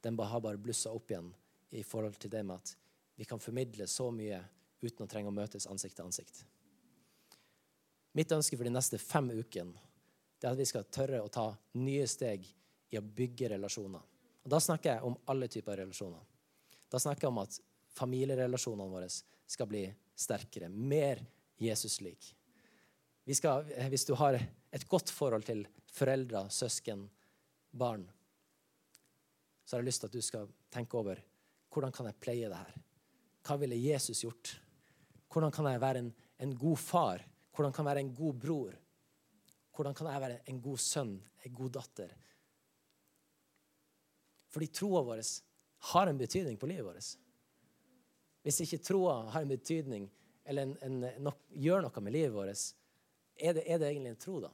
den 0.00 0.18
har 0.18 0.40
bare 0.40 0.60
blussa 0.62 0.92
opp 0.94 1.10
igjen 1.10 1.32
i 1.76 1.82
forhold 1.82 2.16
til 2.22 2.30
det 2.30 2.44
med 2.46 2.62
at 2.62 2.76
vi 3.16 3.24
kan 3.24 3.42
formidle 3.42 3.86
så 3.90 4.10
mye 4.14 4.38
uten 4.82 5.04
å 5.04 5.10
trenge 5.10 5.30
å 5.30 5.34
møtes 5.34 5.68
ansikt 5.70 5.96
til 5.98 6.06
ansikt. 6.06 6.44
Mitt 8.16 8.32
ønske 8.32 8.56
for 8.56 8.64
de 8.64 8.72
neste 8.72 9.00
fem 9.00 9.28
ukene 9.32 9.76
er 10.42 10.52
at 10.52 10.60
vi 10.60 10.66
skal 10.68 10.86
tørre 10.92 11.22
å 11.24 11.32
ta 11.32 11.50
nye 11.80 12.06
steg 12.08 12.46
i 12.92 12.98
å 12.98 13.04
bygge 13.04 13.50
relasjoner. 13.56 14.02
Og 14.44 14.50
Da 14.52 14.60
snakker 14.62 14.94
jeg 14.94 15.04
om 15.08 15.16
alle 15.32 15.48
typer 15.50 15.80
relasjoner. 15.82 16.22
Da 16.90 17.00
snakker 17.02 17.26
jeg 17.26 17.32
om 17.32 17.42
at 17.42 17.58
familierelasjonene 17.96 18.92
våre 18.92 19.08
skal 19.10 19.68
bli 19.70 19.84
sterkere, 20.16 20.68
mer 20.68 21.22
Jesus-lik. 21.60 22.34
Eh, 23.26 23.88
hvis 23.90 24.06
du 24.06 24.14
har 24.14 24.38
et 24.38 24.88
godt 24.88 25.10
forhold 25.10 25.46
til 25.48 25.64
foreldre, 25.92 26.46
søsken, 26.50 27.08
barn, 27.72 28.06
så 29.64 29.76
har 29.76 29.82
jeg 29.82 29.88
lyst 29.88 30.04
til 30.04 30.10
at 30.10 30.14
du 30.14 30.22
skal 30.22 30.52
tenke 30.70 30.96
over 30.96 31.20
hvordan 31.72 31.92
kan 31.92 32.06
jeg 32.08 32.20
pleie 32.22 32.48
det 32.48 32.60
her? 32.60 32.76
Hva 33.46 33.58
ville 33.60 33.76
Jesus 33.76 34.22
gjort? 34.22 34.54
Hvordan 35.36 35.52
kan 35.52 35.66
jeg 35.68 35.80
være 35.82 36.00
en, 36.00 36.06
en 36.40 36.52
god 36.56 36.78
far? 36.80 37.20
Hvordan 37.52 37.72
kan 37.76 37.84
jeg 37.84 37.90
være 37.90 38.00
en 38.06 38.12
god 38.16 38.36
bror? 38.40 38.76
Hvordan 39.76 39.94
kan 39.94 40.06
jeg 40.08 40.20
være 40.22 40.38
en 40.48 40.60
god 40.64 40.78
sønn, 40.80 41.10
en 41.44 41.54
god 41.58 41.74
datter? 41.74 42.14
Fordi 44.48 44.70
troa 44.72 45.02
vår 45.04 45.20
har 45.90 46.08
en 46.08 46.16
betydning 46.16 46.56
på 46.56 46.70
livet 46.70 46.86
vårt. 46.86 47.10
Hvis 48.48 48.62
ikke 48.64 48.80
troa 48.80 49.18
har 49.34 49.44
en 49.44 49.52
betydning 49.52 50.06
eller 50.46 50.70
en, 50.70 50.72
en, 50.86 51.04
no, 51.20 51.34
gjør 51.52 51.84
noe 51.84 52.04
med 52.06 52.16
livet 52.16 52.32
vårt, 52.32 52.62
er 53.36 53.58
det, 53.58 53.66
er 53.68 53.82
det 53.82 53.90
egentlig 53.90 54.14
en 54.14 54.22
tro, 54.22 54.38
da? 54.40 54.48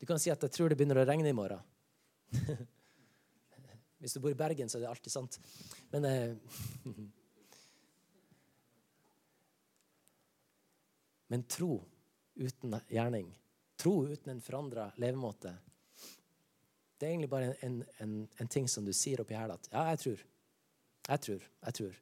Du 0.00 0.06
kan 0.08 0.18
si 0.18 0.32
at 0.34 0.42
'jeg 0.42 0.50
tror 0.50 0.68
det 0.68 0.80
begynner 0.80 0.98
å 0.98 1.06
regne 1.06 1.30
i 1.30 1.36
morgen'. 1.36 1.62
Hvis 4.02 4.18
du 4.18 4.20
bor 4.20 4.34
i 4.34 4.42
Bergen, 4.42 4.68
så 4.68 4.78
er 4.78 4.82
det 4.82 4.90
alltid 4.90 5.12
sant. 5.12 5.38
Men 5.94 6.04
eh, 6.04 6.34
Men 11.32 11.44
tro 11.50 11.80
uten 12.34 12.76
gjerning, 12.88 13.30
tro 13.76 14.06
uten 14.06 14.34
en 14.34 14.40
forandra 14.44 14.90
levemåte, 15.00 15.54
det 16.96 17.06
er 17.06 17.12
egentlig 17.12 17.28
bare 17.30 17.52
en, 17.66 17.82
en, 18.00 18.16
en 18.40 18.48
ting 18.48 18.68
som 18.72 18.84
du 18.84 18.92
sier 18.96 19.20
oppi 19.20 19.36
her 19.36 19.52
at 19.52 19.68
'ja, 19.72 19.82
jeg 19.92 19.98
tror'. 20.04 20.24
Jeg 21.06 21.20
tror. 21.20 21.42
Jeg 21.66 21.74
tror. 21.74 21.94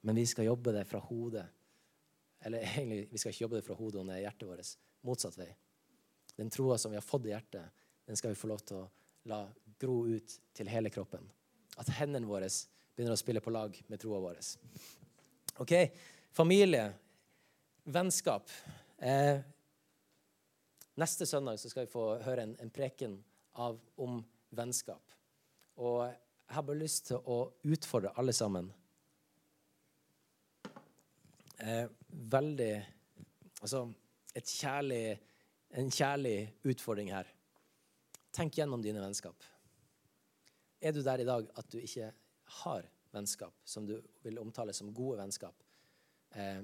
Men 0.00 0.16
vi 0.16 0.26
skal 0.26 0.44
jobbe 0.44 0.72
det 0.72 0.84
fra 0.88 0.98
hodet. 0.98 1.46
Eller 2.40 2.58
egentlig, 2.78 3.08
vi 3.10 3.18
skal 3.18 3.32
ikke 3.32 3.42
jobbe 3.42 3.56
det 3.56 3.66
fra 3.66 3.74
hodet 3.74 4.00
og 4.00 4.06
ned 4.06 4.20
hjertet 4.22 4.48
vårt. 4.48 4.76
Motsatt 5.04 5.38
vei. 5.38 5.50
Den 6.36 6.50
troa 6.50 6.78
som 6.78 6.92
vi 6.92 6.98
har 6.98 7.04
fått 7.04 7.26
i 7.26 7.34
hjertet, 7.34 7.84
den 8.06 8.16
skal 8.16 8.32
vi 8.32 8.38
få 8.38 8.50
lov 8.50 8.62
til 8.64 8.80
å 8.82 8.88
la 9.30 9.44
gro 9.80 10.04
ut 10.06 10.38
til 10.54 10.68
hele 10.68 10.90
kroppen. 10.92 11.24
At 11.80 11.90
hendene 11.98 12.28
våre 12.28 12.48
begynner 12.94 13.14
å 13.14 13.20
spille 13.20 13.42
på 13.44 13.52
lag 13.54 13.76
med 13.88 14.00
troa 14.00 14.20
vår. 14.22 14.40
OK. 15.62 15.74
Familie, 16.34 16.88
vennskap. 17.84 18.50
Eh, 18.98 19.40
Neste 20.94 21.26
søndag 21.26 21.58
skal 21.58 21.88
vi 21.88 21.90
få 21.90 22.04
høre 22.22 22.44
en, 22.46 22.52
en 22.62 22.70
preken 22.70 23.16
av, 23.58 23.80
om 23.98 24.20
vennskap. 24.54 25.14
Og 25.82 26.04
jeg 26.06 26.54
har 26.54 26.66
bare 26.68 26.78
lyst 26.78 27.08
til 27.08 27.18
å 27.18 27.38
utfordre 27.66 28.12
alle 28.14 28.34
sammen. 28.36 28.68
Eh, 31.58 31.86
veldig 32.10 32.74
Altså 33.64 33.86
kjærlig, 34.34 35.14
en 35.78 35.86
kjærlig 35.88 36.36
utfordring 36.68 37.08
her. 37.14 37.28
Tenk 38.34 38.58
gjennom 38.58 38.82
dine 38.84 39.00
vennskap. 39.00 39.40
Er 40.84 40.92
du 40.92 41.00
der 41.00 41.22
i 41.22 41.26
dag 41.26 41.46
at 41.56 41.70
du 41.72 41.78
ikke 41.80 42.10
har 42.60 42.88
vennskap 43.14 43.56
som 43.64 43.86
du 43.88 43.94
vil 44.26 44.42
omtale 44.42 44.74
som 44.76 44.92
gode 44.92 45.16
vennskap, 45.22 45.62
eh, 46.34 46.60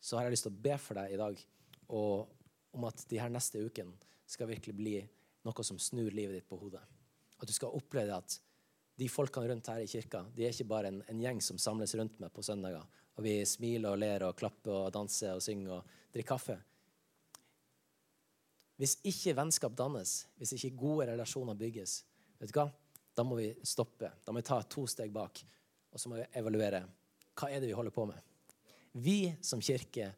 så 0.00 0.16
har 0.16 0.26
jeg 0.26 0.36
lyst 0.36 0.46
til 0.48 0.54
å 0.54 0.62
be 0.66 0.76
for 0.80 1.00
deg 1.00 1.14
i 1.14 1.18
dag 1.20 1.40
og, 1.92 2.30
om 2.76 2.86
at 2.88 3.04
de 3.10 3.18
her 3.20 3.32
neste 3.32 3.60
ukene 3.60 3.96
skal 4.30 4.48
virkelig 4.50 4.76
bli 4.76 4.94
noe 5.46 5.66
som 5.66 5.80
snur 5.80 6.12
livet 6.14 6.38
ditt 6.38 6.48
på 6.48 6.58
hodet. 6.60 6.82
At 7.40 7.48
du 7.48 7.54
skal 7.56 7.74
oppleve 7.76 8.16
at 8.16 8.38
de 9.00 9.08
folkene 9.08 9.48
rundt 9.50 9.70
her 9.72 9.82
i 9.82 9.88
kirka 9.90 10.22
de 10.36 10.44
er 10.44 10.54
ikke 10.54 10.68
bare 10.70 10.90
en, 10.92 11.00
en, 11.08 11.22
gjeng 11.22 11.40
som 11.44 11.58
samles 11.60 11.94
rundt 11.98 12.18
meg 12.20 12.32
på 12.34 12.44
søndager, 12.44 12.84
og 13.16 13.24
vi 13.24 13.38
smiler 13.48 13.94
og 13.94 14.02
ler 14.02 14.26
og 14.28 14.36
klapper 14.38 14.86
og 14.86 14.92
danser 14.94 15.36
og 15.36 15.44
synger 15.44 15.78
og 15.78 15.96
drikker 16.12 16.34
kaffe. 16.34 16.58
Hvis 18.80 18.96
ikke 19.04 19.36
vennskap 19.36 19.74
dannes, 19.76 20.22
hvis 20.40 20.54
ikke 20.56 20.76
gode 20.80 21.10
relasjoner 21.10 21.58
bygges, 21.58 22.00
vet 22.40 22.52
du 22.52 22.60
hva? 22.60 22.70
da 23.20 23.24
må 23.24 23.36
vi 23.36 23.50
stoppe. 23.62 24.10
Da 24.24 24.32
må 24.32 24.40
vi 24.40 24.48
ta 24.48 24.62
to 24.62 24.86
steg 24.88 25.12
bak, 25.12 25.42
og 25.92 26.00
så 26.00 26.08
må 26.08 26.20
vi 26.20 26.26
evaluere. 26.40 26.82
Hva 27.36 27.50
er 27.50 27.60
det 27.60 27.68
vi 27.68 27.76
holder 27.76 27.94
på 27.94 28.06
med? 28.08 28.29
Vi 28.92 29.34
som 29.40 29.62
kirke 29.62 30.12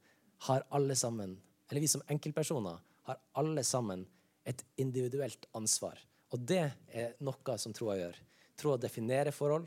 har 0.49 0.65
alle 0.71 0.97
sammen, 0.97 1.37
eller 1.69 1.81
vi 1.81 1.89
som 1.89 2.03
enkeltpersoner, 2.09 2.79
har 3.03 3.21
alle 3.39 3.65
sammen 3.65 4.07
et 4.45 4.65
individuelt 4.77 5.47
ansvar. 5.53 5.99
Og 6.33 6.41
det 6.41 6.65
er 6.89 7.17
noe 7.21 7.59
som 7.61 7.75
troa 7.77 7.99
gjør 7.99 8.21
troa 8.63 8.77
definerer 8.77 9.31
forhold 9.31 9.67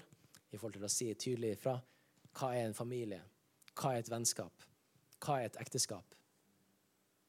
i 0.51 0.57
forhold 0.57 0.77
til 0.77 0.87
å 0.87 0.91
si 0.91 1.09
tydelig 1.19 1.55
ifra. 1.57 1.75
Hva 2.35 2.53
er 2.55 2.69
en 2.69 2.77
familie? 2.77 3.19
Hva 3.75 3.91
er 3.91 4.03
et 4.03 4.11
vennskap? 4.11 4.63
Hva 5.19 5.39
er 5.41 5.49
et 5.49 5.59
ekteskap? 5.59 6.15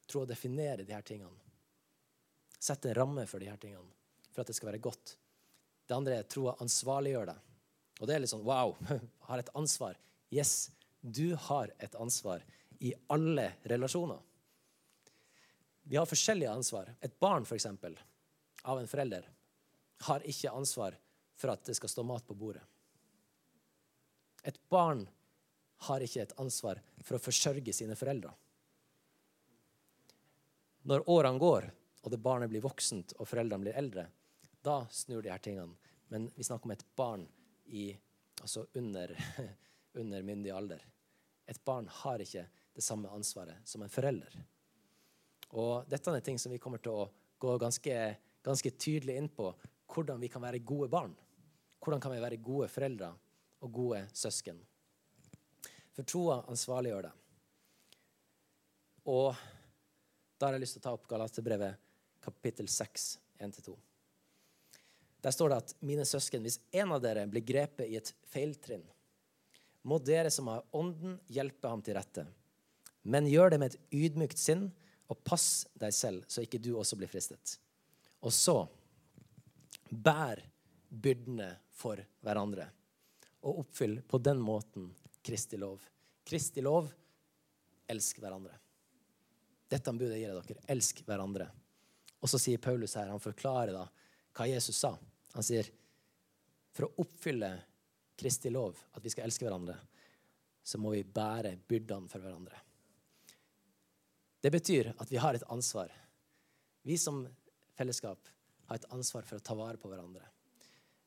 Troa 0.06 0.28
definerer 0.30 0.84
de 0.86 0.94
her 0.94 1.02
tingene. 1.06 1.34
Sette 2.62 2.92
en 2.92 2.98
ramme 2.98 3.26
for 3.26 3.42
de 3.42 3.50
her 3.50 3.58
tingene 3.58 3.90
for 4.30 4.44
at 4.44 4.50
det 4.50 4.56
skal 4.58 4.70
være 4.70 4.82
godt. 4.84 5.16
Det 5.86 5.96
andre 5.96 6.20
er 6.20 6.30
troa 6.30 6.54
ansvarliggjør 6.62 7.30
det. 7.32 7.36
Og 7.98 8.06
det 8.06 8.14
er 8.14 8.22
litt 8.22 8.30
sånn 8.30 8.46
wow, 8.46 8.76
har 9.28 9.42
et 9.42 9.52
ansvar. 9.58 9.98
Yes, 10.30 10.68
du 11.00 11.34
har 11.48 11.72
et 11.78 11.94
ansvar 11.94 12.44
i 12.78 12.92
alle 13.12 13.52
relasjoner. 13.62 14.18
Vi 15.88 15.96
har 15.96 16.06
forskjellige 16.06 16.50
ansvar. 16.50 16.90
Et 17.00 17.18
barn, 17.20 17.42
f.eks., 17.42 17.66
av 18.66 18.80
en 18.80 18.88
forelder, 18.90 19.28
har 20.08 20.24
ikke 20.26 20.50
ansvar 20.50 20.96
for 21.38 21.52
at 21.52 21.62
det 21.68 21.76
skal 21.78 21.92
stå 21.92 22.02
mat 22.02 22.26
på 22.26 22.34
bordet. 22.34 22.64
Et 24.42 24.58
barn 24.70 25.04
har 25.86 26.02
ikke 26.02 26.24
et 26.24 26.34
ansvar 26.40 26.80
for 27.04 27.16
å 27.16 27.22
forsørge 27.22 27.74
sine 27.76 27.96
foreldre. 27.98 28.32
Når 30.86 31.06
årene 31.10 31.42
går, 31.42 31.68
og 32.06 32.12
det 32.12 32.22
barnet 32.22 32.50
blir 32.50 32.64
voksent 32.64 33.16
og 33.18 33.26
foreldrene 33.26 33.66
blir 33.66 33.78
eldre, 33.78 34.06
da 34.62 34.80
snur 34.90 35.22
de 35.22 35.32
her 35.32 35.42
tingene. 35.42 35.74
Men 36.10 36.28
vi 36.34 36.46
snakker 36.46 36.68
om 36.68 36.74
et 36.74 36.84
barn 36.98 37.24
i, 37.66 37.88
altså 38.40 38.66
under, 38.78 39.14
under 39.96 40.22
myndig 40.22 40.52
alder. 40.54 40.82
Et 41.46 41.64
barn 41.64 41.88
har 42.02 42.22
ikke 42.22 42.46
det 42.76 42.84
samme 42.84 43.10
ansvaret 43.12 43.64
som 43.68 43.82
en 43.82 43.92
forelder. 43.92 44.32
Og 45.56 45.86
dette 45.88 46.10
er 46.10 46.24
ting 46.24 46.38
som 46.42 46.52
vi 46.52 46.60
kommer 46.62 46.82
til 46.82 46.92
å 46.92 47.08
gå 47.38 47.56
ganske, 47.60 47.96
ganske 48.44 48.72
tydelig 48.76 49.16
inn 49.16 49.28
på. 49.32 49.52
Hvordan 49.92 50.20
vi 50.20 50.30
kan 50.32 50.42
være 50.42 50.64
gode 50.66 50.90
barn. 50.92 51.14
Hvordan 51.80 52.02
kan 52.02 52.12
vi 52.12 52.22
være 52.22 52.42
gode 52.42 52.68
foreldre 52.72 53.12
og 53.62 53.72
gode 53.72 54.02
søsken? 54.16 54.58
For 55.94 56.04
troa 56.04 56.42
ansvarliggjør 56.50 57.06
det. 57.06 57.12
Og 59.06 59.36
da 60.36 60.48
har 60.48 60.56
jeg 60.56 60.64
lyst 60.66 60.76
til 60.76 60.82
å 60.82 60.86
ta 60.88 60.94
opp 60.96 61.06
Galaterbrevet 61.08 61.78
kapittel 62.26 62.68
6, 62.68 63.06
1-2. 63.38 63.76
Der 65.22 65.34
står 65.34 65.52
det 65.52 65.60
at 65.62 65.74
mine 65.86 66.04
søsken, 66.04 66.42
hvis 66.42 66.58
en 66.74 66.92
av 66.92 67.00
dere 67.02 67.24
blir 67.30 67.44
grepet 67.46 67.88
i 67.88 67.96
et 68.00 68.12
feiltrinn, 68.30 68.84
må 69.86 70.00
dere 70.02 70.32
som 70.34 70.48
har 70.50 70.64
ånden, 70.76 71.20
hjelpe 71.30 71.70
ham 71.70 71.82
til 71.84 71.94
rette. 71.98 72.26
Men 73.06 73.28
gjør 73.30 73.52
det 73.52 73.60
med 73.62 73.74
et 73.74 73.94
ydmykt 73.94 74.40
sinn, 74.40 74.68
og 75.06 75.20
pass 75.22 75.66
deg 75.78 75.94
selv, 75.94 76.24
så 76.26 76.42
ikke 76.42 76.58
du 76.58 76.72
også 76.74 76.98
blir 76.98 77.10
fristet. 77.10 77.60
Og 78.26 78.34
så 78.34 78.56
bær 79.90 80.42
byrdene 80.90 81.52
for 81.76 82.00
hverandre. 82.26 82.66
Og 83.46 83.62
oppfyll 83.62 84.00
på 84.02 84.18
den 84.18 84.42
måten 84.42 84.88
Kristi 85.22 85.58
lov. 85.60 85.84
Kristi 86.26 86.64
lov 86.64 86.90
elsk 87.86 88.18
hverandre. 88.18 88.56
Dette 89.70 89.94
budet 89.94 90.18
gir 90.18 90.30
jeg 90.30 90.42
dere. 90.50 90.66
Elsk 90.74 91.02
hverandre. 91.06 91.46
Og 92.22 92.30
så 92.30 92.40
sier 92.42 92.62
Paulus 92.62 92.96
her, 92.98 93.10
han 93.12 93.22
forklarer 93.22 93.74
da 93.76 93.84
hva 94.36 94.46
Jesus 94.50 94.78
sa. 94.82 94.96
Han 95.36 95.46
sier 95.46 95.68
for 96.74 96.88
å 96.88 97.04
oppfylle 97.04 97.52
Kristi 98.16 98.50
lov, 98.50 98.78
at 98.96 99.04
vi 99.04 99.12
skal 99.12 99.26
elske 99.26 99.44
hverandre, 99.44 99.76
så 100.66 100.80
må 100.82 100.94
vi 100.94 101.04
bære 101.04 101.56
byrdene 101.68 102.10
for 102.10 102.24
hverandre. 102.24 102.58
Det 104.42 104.50
betyr 104.50 104.92
at 104.94 105.10
vi 105.10 105.20
har 105.20 105.36
et 105.36 105.44
ansvar. 105.52 105.92
Vi 106.86 106.96
som 106.98 107.24
fellesskap 107.76 108.28
har 108.66 108.80
et 108.80 108.88
ansvar 108.94 109.26
for 109.26 109.38
å 109.38 109.44
ta 109.44 109.54
vare 109.58 109.80
på 109.80 109.90
hverandre. 109.90 110.24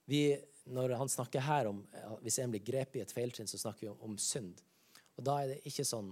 Vi, 0.09 0.23
når 0.73 0.95
han 0.97 1.11
snakker 1.11 1.43
her 1.45 1.69
om 1.69 1.83
Hvis 2.23 2.39
en 2.41 2.51
blir 2.51 2.63
grepet 2.65 2.97
i 2.97 3.03
et 3.03 3.13
feiltrinn, 3.13 3.47
så 3.47 3.59
snakker 3.61 3.85
vi 3.85 3.91
om, 3.91 3.99
om, 4.09 4.17
synd. 4.17 4.61
Og 5.17 5.25
da 5.27 5.35
er 5.41 5.51
det 5.51 5.59
ikke 5.69 5.85
sånn 5.85 6.09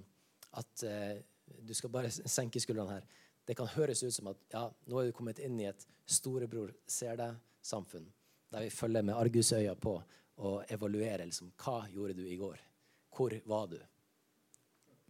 at 0.60 0.83
eh, 0.86 1.17
du 1.65 1.73
skal 1.73 1.91
bare 1.93 2.12
senke 2.38 2.62
skuldrene 2.62 2.99
her. 2.99 3.07
Det 3.47 3.55
kan 3.57 3.69
høres 3.73 4.03
ut 4.03 4.13
som 4.13 4.29
at 4.31 4.39
ja, 4.53 4.67
nå 4.88 4.99
er 4.99 5.10
du 5.10 5.15
kommet 5.17 5.39
inn 5.39 5.60
i 5.60 5.69
et 5.69 5.88
storebror 6.07 6.73
ser 6.88 7.17
deg-samfunn, 7.19 8.05
der 8.51 8.67
vi 8.67 8.71
følger 8.71 9.05
med 9.07 9.17
argusøya 9.17 9.75
på 9.79 9.97
og 10.45 10.71
evaluere 10.71 11.26
liksom, 11.26 11.52
hva 11.58 11.82
gjorde 11.89 12.17
du 12.17 12.26
i 12.28 12.38
går. 12.38 12.60
Hvor 13.17 13.34
var 13.50 13.71
du? 13.71 13.80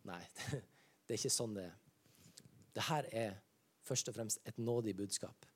Nei, 0.08 0.22
det 1.06 1.16
er 1.16 1.20
ikke 1.20 1.34
sånn 1.34 1.58
det 1.58 1.68
er. 1.68 1.76
Dette 2.78 3.02
er 3.18 3.36
først 3.88 4.12
og 4.12 4.18
fremst 4.18 4.48
et 4.48 4.60
nådig 4.62 4.94
budskap. 4.98 5.48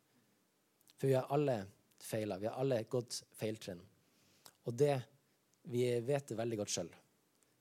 For 0.97 1.09
vi 1.09 1.15
har 1.17 1.29
alle 1.33 1.63
feila. 2.01 2.37
Vi 2.41 2.49
har 2.49 2.59
alle 2.59 2.83
gått 2.89 3.21
feiltrinn. 3.37 3.81
Og 4.69 4.75
det, 4.77 4.95
vi 5.69 5.85
vet 6.05 6.27
det 6.27 6.37
veldig 6.37 6.59
godt 6.61 6.73
sjøl. 6.73 6.91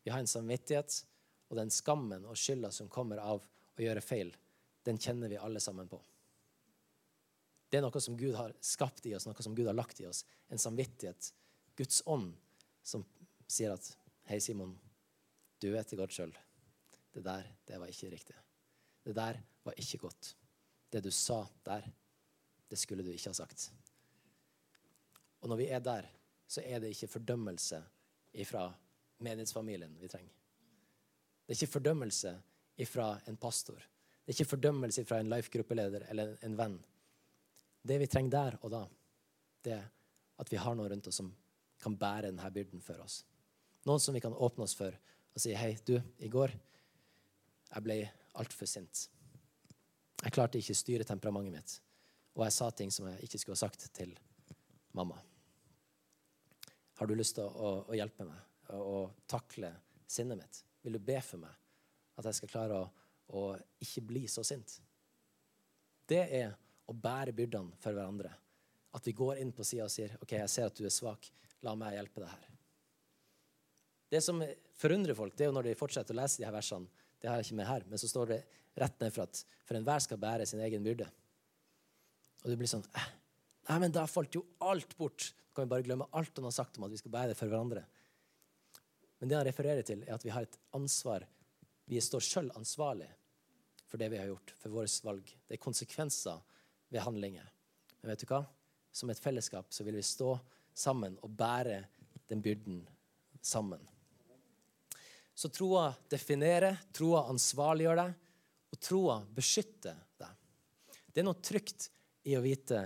Vi 0.04 0.12
har 0.12 0.20
en 0.20 0.30
samvittighet, 0.30 1.02
og 1.50 1.58
den 1.58 1.72
skammen 1.72 2.26
og 2.28 2.38
skylda 2.38 2.70
som 2.72 2.88
kommer 2.92 3.20
av 3.20 3.42
å 3.44 3.82
gjøre 3.82 4.04
feil, 4.04 4.30
den 4.86 4.98
kjenner 5.00 5.28
vi 5.28 5.38
alle 5.40 5.60
sammen 5.60 5.88
på. 5.90 5.98
Det 7.70 7.78
er 7.78 7.84
noe 7.84 8.02
som 8.02 8.16
Gud 8.18 8.34
har 8.34 8.54
skapt 8.64 9.06
i 9.06 9.14
oss, 9.14 9.28
noe 9.28 9.44
som 9.44 9.54
Gud 9.54 9.68
har 9.70 9.76
lagt 9.76 10.00
i 10.02 10.06
oss. 10.08 10.24
En 10.50 10.58
samvittighet. 10.58 11.30
Guds 11.80 12.02
ånd 12.04 12.34
som 12.84 13.06
sier 13.48 13.72
at 13.72 13.86
Hei, 14.28 14.36
Simon, 14.44 14.74
du 15.58 15.70
vet 15.72 15.88
det 15.88 15.96
godt 15.96 16.12
sjøl. 16.12 16.34
Det 17.10 17.22
der, 17.24 17.46
det 17.64 17.78
var 17.80 17.88
ikke 17.88 18.10
riktig. 18.12 18.36
Det 19.00 19.14
der 19.16 19.38
var 19.64 19.78
ikke 19.80 20.02
godt. 20.02 20.34
Det 20.92 21.00
du 21.00 21.08
sa 21.10 21.40
der, 21.64 21.88
det 22.68 22.78
skulle 22.78 23.06
du 23.06 23.08
ikke 23.14 23.32
ha 23.32 23.38
sagt. 23.38 23.70
Og 25.40 25.48
når 25.48 25.62
vi 25.62 25.70
er 25.72 25.80
der, 25.80 26.10
så 26.46 26.60
er 26.60 26.84
det 26.84 26.92
ikke 26.92 27.08
fordømmelse 27.14 27.80
ifra 28.44 28.66
menighetsfamilien 29.24 29.96
vi 30.02 30.12
trenger. 30.12 30.36
Det 31.46 31.54
er 31.54 31.62
ikke 31.62 31.78
fordømmelse 31.78 32.34
ifra 32.84 33.14
en 33.26 33.40
pastor. 33.40 33.80
Det 33.80 34.34
er 34.34 34.36
ikke 34.36 34.52
fordømmelse 34.52 35.08
fra 35.08 35.24
en 35.24 35.32
life-gruppeleder 35.32 36.04
eller 36.12 36.36
en 36.44 36.60
venn. 36.60 36.76
Det 37.88 38.02
vi 38.04 38.10
trenger 38.12 38.36
der 38.36 38.60
og 38.60 38.76
da, 38.76 38.84
det 39.64 39.78
er 39.80 39.88
at 40.40 40.52
vi 40.52 40.60
har 40.60 40.76
noen 40.76 40.92
rundt 40.92 41.08
oss 41.08 41.20
som 41.20 41.32
kan 41.80 41.96
bære 41.96 42.28
denne 42.28 42.50
byrden 42.54 42.82
for 42.84 43.00
oss. 43.04 43.22
Noen 43.88 44.00
som 44.02 44.14
vi 44.14 44.20
kan 44.20 44.34
åpne 44.34 44.66
oss 44.66 44.76
for 44.76 44.96
og 45.30 45.40
si 45.40 45.54
'Hei, 45.54 45.78
du, 45.86 46.00
i 46.18 46.28
går 46.28 46.52
jeg 47.74 47.82
ble 47.82 48.10
altfor 48.34 48.66
sint.' 48.66 49.08
Jeg 50.20 50.32
klarte 50.32 50.58
ikke 50.58 50.74
å 50.76 50.76
styre 50.76 51.04
temperamentet 51.04 51.52
mitt, 51.52 51.80
og 52.36 52.44
jeg 52.44 52.52
sa 52.52 52.70
ting 52.70 52.90
som 52.92 53.06
jeg 53.08 53.24
ikke 53.24 53.38
skulle 53.38 53.56
ha 53.56 53.62
sagt 53.62 53.88
til 53.96 54.12
mamma. 54.92 55.16
Har 57.00 57.06
du 57.06 57.14
lyst 57.14 57.38
til 57.38 57.46
å, 57.48 57.70
å, 57.88 57.94
hjelpe 57.96 58.26
meg 58.28 58.76
å, 58.76 59.08
takle 59.26 59.72
sinnet 60.06 60.36
mitt? 60.36 60.58
Vil 60.84 60.98
du 60.98 60.98
be 60.98 61.16
for 61.24 61.40
meg 61.40 61.54
at 62.20 62.28
jeg 62.28 62.34
skal 62.34 62.52
klare 62.52 62.82
å, 62.82 62.90
å 63.32 63.44
ikke 63.80 64.04
bli 64.10 64.26
så 64.28 64.44
sint? 64.44 64.76
Det 66.04 66.20
er 66.20 66.52
å 66.90 66.92
bære 66.92 67.32
byrdene 67.32 67.80
for 67.80 67.96
hverandre. 67.96 68.34
At 68.92 69.06
vi 69.06 69.14
går 69.16 69.40
inn 69.40 69.54
på 69.56 69.64
sida 69.64 69.86
og 69.86 69.94
sier 69.94 70.18
OK, 70.20 70.34
jeg 70.36 70.52
ser 70.52 70.68
at 70.68 70.76
du 70.76 70.84
er 70.84 70.92
svak. 70.92 71.30
La 71.66 71.74
meg 71.78 71.96
hjelpe 71.96 72.22
deg 72.22 72.32
her. 72.32 72.46
Det 74.10 74.20
som 74.24 74.40
forundrer 74.80 75.14
folk, 75.14 75.36
det 75.36 75.46
er 75.46 75.50
jo 75.50 75.54
når 75.54 75.70
de 75.70 75.78
fortsetter 75.78 76.16
å 76.16 76.20
lese 76.22 76.40
de 76.40 76.48
her 76.48 76.56
versene, 76.56 76.88
Det 77.20 77.28
har 77.28 77.36
jeg 77.36 77.50
ikke 77.50 77.56
med 77.58 77.66
her, 77.68 77.82
men 77.84 78.00
så 78.00 78.08
står 78.08 78.26
det 78.30 78.36
rett 78.80 79.00
ned 79.02 79.12
for 79.12 79.26
at 79.26 79.42
for 79.68 79.76
enhver 79.76 80.00
skal 80.00 80.16
bære 80.16 80.46
sin 80.48 80.62
egen 80.64 80.82
byrde. 80.82 81.04
Og 82.40 82.48
du 82.48 82.56
blir 82.56 82.70
sånn 82.70 82.86
Nei, 83.68 83.76
men 83.78 83.92
da 83.92 84.06
falt 84.08 84.34
jo 84.34 84.40
alt 84.64 84.96
bort. 84.96 85.34
Da 85.36 85.54
kan 85.54 85.66
vi 85.66 85.70
bare 85.74 85.84
glemme 85.84 86.08
alt 86.16 86.32
han 86.40 86.48
har 86.48 86.54
sagt 86.56 86.78
om 86.78 86.86
at 86.86 86.94
vi 86.94 86.98
skal 86.98 87.12
bære 87.12 87.34
det 87.34 87.36
for 87.38 87.52
hverandre. 87.52 87.84
Men 89.20 89.28
det 89.28 89.36
han 89.36 89.44
refererer 89.46 89.84
til, 89.86 90.02
er 90.08 90.16
at 90.16 90.24
vi 90.24 90.32
har 90.32 90.48
et 90.48 90.58
ansvar. 90.74 91.26
Vi 91.84 92.00
står 92.00 92.24
sjøl 92.24 92.48
ansvarlig 92.56 93.10
for 93.90 94.00
det 94.00 94.08
vi 94.10 94.18
har 94.18 94.30
gjort, 94.30 94.54
for 94.56 94.72
våre 94.74 94.90
valg. 95.04 95.28
Det 95.46 95.58
er 95.58 95.62
konsekvenser 95.62 96.40
ved 96.88 97.04
handlinger. 97.04 97.46
Men 98.00 98.14
vet 98.14 98.24
du 98.24 98.30
hva? 98.30 98.40
Som 98.90 99.12
et 99.12 99.20
fellesskap 99.22 99.70
så 99.74 99.84
vil 99.86 99.98
vi 100.00 100.06
stå 100.06 100.32
sammen 100.74 101.16
og 101.22 101.32
bære 101.36 101.82
den 102.30 102.42
byrden 102.42 102.82
sammen. 103.40 103.82
Så 105.34 105.48
troa 105.48 105.88
definerer, 106.12 106.76
troa 106.92 107.24
ansvarliggjør 107.32 108.00
deg, 108.02 108.14
og 108.70 108.80
troa 108.84 109.16
beskytter 109.34 109.96
deg. 110.20 110.34
Det 111.10 111.22
er 111.22 111.26
noe 111.26 111.42
trygt 111.42 111.88
i 112.28 112.36
å 112.36 112.42
vite 112.44 112.82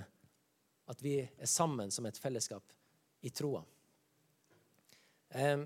at 0.87 1.03
vi 1.03 1.17
er 1.21 1.51
sammen 1.51 1.91
som 1.93 2.07
et 2.07 2.21
fellesskap 2.21 2.73
i 3.25 3.33
troa. 3.35 3.65
Eh, 5.35 5.65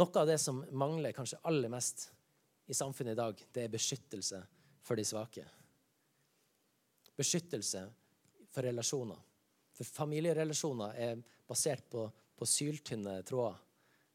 noe 0.00 0.20
av 0.22 0.26
det 0.26 0.38
som 0.40 0.62
mangler 0.70 1.12
kanskje 1.12 1.42
aller 1.44 1.68
mest 1.72 2.08
i 2.66 2.74
samfunnet 2.74 3.12
i 3.12 3.20
dag, 3.20 3.42
det 3.52 3.66
er 3.66 3.74
beskyttelse 3.74 4.40
for 4.82 4.96
de 4.96 5.04
svake. 5.04 5.44
Beskyttelse 7.18 7.84
for 8.48 8.64
relasjoner. 8.64 9.18
For 9.82 10.04
familierelasjoner 10.04 10.98
er 10.98 11.22
basert 11.48 11.88
på, 11.90 12.06
på 12.38 12.48
syltynne 12.48 13.20
tråder. 13.26 13.60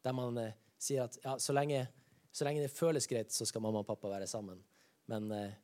Der 0.04 0.16
man 0.16 0.38
eh, 0.42 0.56
sier 0.80 1.08
at 1.08 1.18
ja, 1.24 1.38
så, 1.42 1.54
lenge, 1.56 1.86
så, 2.32 2.46
lenge, 2.48 2.64
det 2.64 2.74
føles 2.74 3.08
greit, 3.10 3.34
så 3.34 3.46
skal 3.46 3.64
mamma 3.66 3.84
og 3.84 3.90
pappa 3.90 4.12
være 4.12 4.30
sammen. 4.30 4.62
Men 5.12 5.32
eh, 5.36 5.58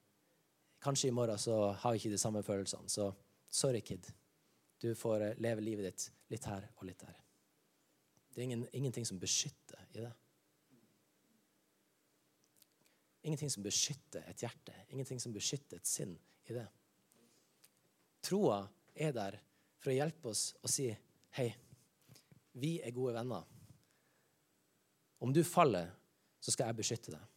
kanskje 0.84 1.10
i 1.10 1.16
morgen 1.16 1.40
så 1.40 1.72
har 1.72 1.94
vi 1.94 2.02
ikke 2.02 2.14
de 2.16 2.22
samme 2.22 2.44
følelsene. 2.44 2.90
Så 2.92 3.12
sorry, 3.48 3.82
kid. 3.82 4.10
Du 4.84 4.92
får 4.98 5.30
eh, 5.30 5.40
leve 5.44 5.64
livet 5.64 5.88
ditt 5.88 6.10
litt 6.34 6.50
her 6.50 6.68
og 6.76 6.88
litt 6.90 7.00
der. 7.04 7.18
Det 8.34 8.42
er 8.42 8.48
ingen, 8.50 8.68
ingenting 8.74 9.06
som 9.06 9.20
beskytter 9.22 9.88
i 9.94 10.02
det. 10.02 10.12
Ingenting 13.24 13.52
som 13.54 13.64
beskytter 13.64 14.26
et 14.28 14.42
hjerte, 14.44 14.74
ingenting 14.92 15.22
som 15.22 15.32
beskytter 15.36 15.80
et 15.80 15.88
sinn 15.88 16.18
i 16.50 16.56
det. 16.58 16.66
Troa 18.24 18.66
er 18.96 19.14
der 19.16 19.38
for 19.84 19.92
å 19.92 19.98
hjelpe 19.98 20.32
oss 20.32 20.54
å 20.64 20.72
si 20.72 20.88
hei, 21.36 21.50
vi 22.56 22.78
er 22.80 22.96
gode 22.96 23.18
venner. 23.18 23.44
Om 25.24 25.34
du 25.36 25.42
faller, 25.48 25.90
så 26.40 26.54
skal 26.54 26.70
jeg 26.70 26.80
beskytte 26.80 27.14
deg. 27.14 27.30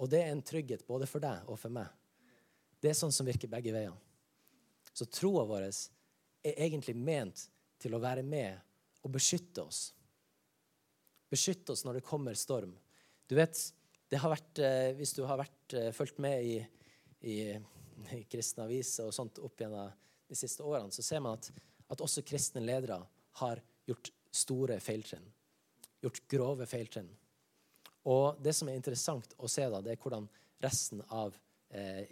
Og 0.00 0.10
det 0.10 0.22
er 0.24 0.32
en 0.32 0.42
trygghet 0.46 0.86
både 0.88 1.06
for 1.10 1.22
deg 1.22 1.48
og 1.50 1.58
for 1.60 1.72
meg. 1.74 1.88
Det 2.80 2.90
er 2.90 2.96
sånn 2.98 3.12
som 3.12 3.28
virker 3.28 3.50
begge 3.52 3.74
veier. 3.74 3.94
Så 4.96 5.06
troa 5.12 5.44
vår 5.46 5.68
er 5.68 6.62
egentlig 6.64 6.96
ment 6.96 7.44
til 7.80 7.94
å 7.94 8.02
være 8.02 8.24
med 8.26 8.56
og 9.04 9.12
beskytte 9.14 9.62
oss. 9.62 9.90
Beskytte 11.30 11.74
oss 11.74 11.84
når 11.86 12.00
det 12.00 12.06
kommer 12.06 12.38
storm. 12.38 12.72
Du 13.28 13.36
vet, 13.38 13.58
det 14.10 14.18
har 14.18 14.32
vært, 14.32 14.58
eh, 14.58 14.92
Hvis 14.96 15.14
du 15.14 15.22
har 15.24 15.38
vært, 15.38 15.74
eh, 15.74 15.92
fulgt 15.92 16.18
med 16.18 16.42
i, 16.42 16.66
i, 17.22 17.36
i 18.16 18.24
kristne 18.24 18.64
aviser 18.64 19.06
og 19.06 19.14
sånt 19.14 19.38
opp 19.38 19.60
gjennom 19.60 19.92
de 20.30 20.38
siste 20.38 20.64
årene, 20.64 20.92
så 20.94 21.04
ser 21.04 21.22
man 21.24 21.38
at, 21.38 21.50
at 21.90 22.02
også 22.04 22.24
kristne 22.26 22.62
ledere 22.64 23.00
har 23.42 23.62
gjort 23.88 24.12
store 24.30 24.78
feiltrinn. 24.82 25.26
Gjort 26.00 26.22
grove 26.30 26.66
feiltrinn. 26.70 27.10
Og 28.08 28.38
det 28.40 28.54
som 28.56 28.70
er 28.70 28.78
interessant 28.78 29.34
å 29.38 29.50
se, 29.50 29.66
da, 29.68 29.82
det 29.84 29.94
er 29.94 30.00
hvordan 30.00 30.28
resten 30.62 31.02
av 31.12 31.34
eh, 31.68 32.06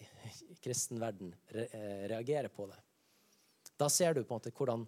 kristen 0.64 1.00
verden 1.00 1.32
re, 1.54 1.68
eh, 1.72 2.04
reagerer 2.10 2.52
på 2.52 2.66
det. 2.68 2.78
Da 3.78 3.88
ser 3.92 4.14
du 4.14 4.24
på 4.24 4.34
en 4.34 4.40
måte 4.40 4.52
hvordan 4.52 4.84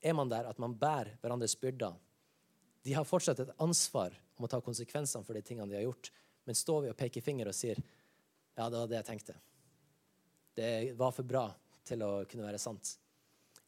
er 0.00 0.14
man 0.16 0.30
der 0.30 0.46
at 0.48 0.60
man 0.62 0.76
bærer 0.78 1.16
hverandres 1.20 1.56
byrder 1.60 1.96
de 2.82 2.94
har 2.96 3.04
fortsatt 3.04 3.40
et 3.42 3.52
ansvar 3.60 4.14
om 4.38 4.46
å 4.46 4.50
ta 4.50 4.60
konsekvensene 4.64 5.24
for 5.26 5.36
de 5.36 5.44
tingene 5.44 5.68
de 5.68 5.76
har 5.76 5.84
gjort. 5.84 6.10
Men 6.48 6.56
står 6.56 6.84
vi 6.84 6.92
og 6.92 6.98
peker 6.98 7.24
finger 7.24 7.50
og 7.50 7.56
sier 7.56 7.80
ja, 7.80 8.66
det 8.68 8.76
var 8.76 8.88
det 8.88 8.98
jeg 8.98 9.08
tenkte. 9.10 9.36
Det 10.56 10.70
var 10.98 11.12
for 11.14 11.28
bra 11.28 11.44
til 11.86 12.02
å 12.04 12.10
kunne 12.28 12.46
være 12.46 12.60
sant. 12.62 12.94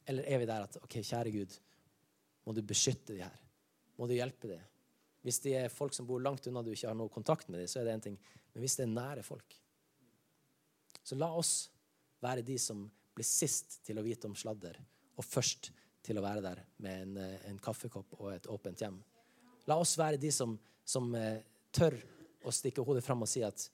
Eller 0.08 0.26
er 0.26 0.42
vi 0.42 0.48
der 0.50 0.66
at 0.66 0.78
OK, 0.82 0.98
kjære 1.00 1.32
Gud, 1.34 1.56
må 2.46 2.54
du 2.56 2.62
beskytte 2.66 3.14
de 3.14 3.22
her? 3.22 3.42
Må 3.98 4.08
du 4.10 4.16
hjelpe 4.16 4.50
dem? 4.50 4.62
Hvis 5.22 5.38
de 5.44 5.54
er 5.54 5.70
folk 5.70 5.94
som 5.94 6.06
bor 6.08 6.22
langt 6.22 6.46
unna 6.50 6.64
du 6.64 6.72
ikke 6.72 6.90
har 6.90 6.98
noe 6.98 7.12
kontakt 7.12 7.50
med 7.50 7.62
dem, 7.62 7.68
så 7.70 7.80
er 7.80 7.86
det 7.86 7.94
en 7.94 8.06
ting. 8.08 8.16
Men 8.52 8.64
hvis 8.64 8.74
det 8.78 8.88
er 8.88 8.94
nære 8.94 9.22
folk, 9.26 9.54
så 11.02 11.18
la 11.18 11.30
oss 11.38 11.70
være 12.22 12.44
de 12.46 12.56
som 12.58 12.82
blir 13.14 13.26
sist 13.26 13.80
til 13.86 13.98
å 13.98 14.04
vite 14.06 14.28
om 14.28 14.34
sladder, 14.38 14.78
og 15.18 15.26
først 15.26 15.70
til 16.02 16.18
å 16.18 16.24
være 16.24 16.42
der 16.42 16.62
med 16.82 17.02
en, 17.04 17.16
eh, 17.22 17.48
en 17.50 17.58
kaffekopp 17.62 18.16
og 18.18 18.32
et 18.32 18.48
åpent 18.50 18.80
hjem. 18.82 18.98
La 19.70 19.78
oss 19.78 19.94
være 19.98 20.18
de 20.18 20.30
som, 20.34 20.56
som 20.84 21.12
eh, 21.14 21.42
tør 21.70 21.94
å 22.42 22.50
stikke 22.54 22.82
hodet 22.82 23.04
fram 23.06 23.22
og 23.22 23.30
si 23.30 23.44
at 23.46 23.68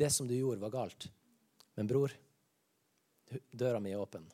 det 0.00 0.10
som 0.12 0.28
du 0.28 0.34
gjorde, 0.36 0.60
var 0.60 0.72
galt. 0.74 1.08
Men 1.76 1.88
bror, 1.88 2.12
døra 3.50 3.80
mi 3.80 3.92
er 3.92 4.02
åpen. 4.02 4.26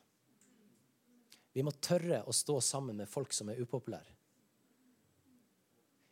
Vi 1.53 1.63
må 1.65 1.73
tørre 1.81 2.21
å 2.29 2.33
stå 2.35 2.59
sammen 2.61 2.99
med 2.99 3.09
folk 3.09 3.33
som 3.33 3.49
er 3.49 3.61
upopulære. 3.61 4.13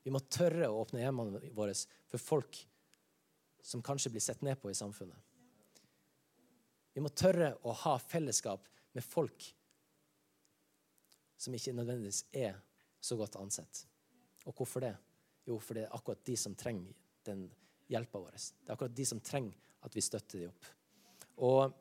Vi 0.06 0.14
må 0.14 0.22
tørre 0.30 0.70
å 0.70 0.82
åpne 0.84 1.02
hjemmene 1.02 1.42
våre 1.58 1.74
for 2.10 2.22
folk 2.22 2.60
som 3.66 3.82
kanskje 3.86 4.12
blir 4.14 4.22
sett 4.22 4.44
ned 4.46 4.60
på 4.62 4.70
i 4.70 4.78
samfunnet. 4.78 5.18
Vi 6.94 7.02
må 7.04 7.10
tørre 7.10 7.56
å 7.66 7.74
ha 7.76 7.96
fellesskap 8.00 8.68
med 8.96 9.04
folk 9.04 9.48
som 11.42 11.54
ikke 11.58 11.74
nødvendigvis 11.76 12.24
er 12.32 12.60
så 13.02 13.18
godt 13.20 13.38
ansett. 13.42 13.82
Og 14.46 14.54
hvorfor 14.54 14.86
det? 14.86 14.94
Jo, 15.46 15.58
for 15.60 15.78
det 15.78 15.86
er 15.86 15.96
akkurat 15.98 16.22
de 16.26 16.38
som 16.40 16.56
trenger 16.58 16.94
den 17.26 17.48
hjelpa 17.92 18.22
vår. 18.22 18.38
Det 18.38 18.70
er 18.70 18.78
akkurat 18.78 18.96
de 18.98 19.06
som 19.10 19.22
trenger 19.22 19.74
at 19.86 19.98
vi 19.98 20.04
støtter 20.06 20.46
dem 20.46 20.54
opp. 20.54 20.70
Og 21.46 21.74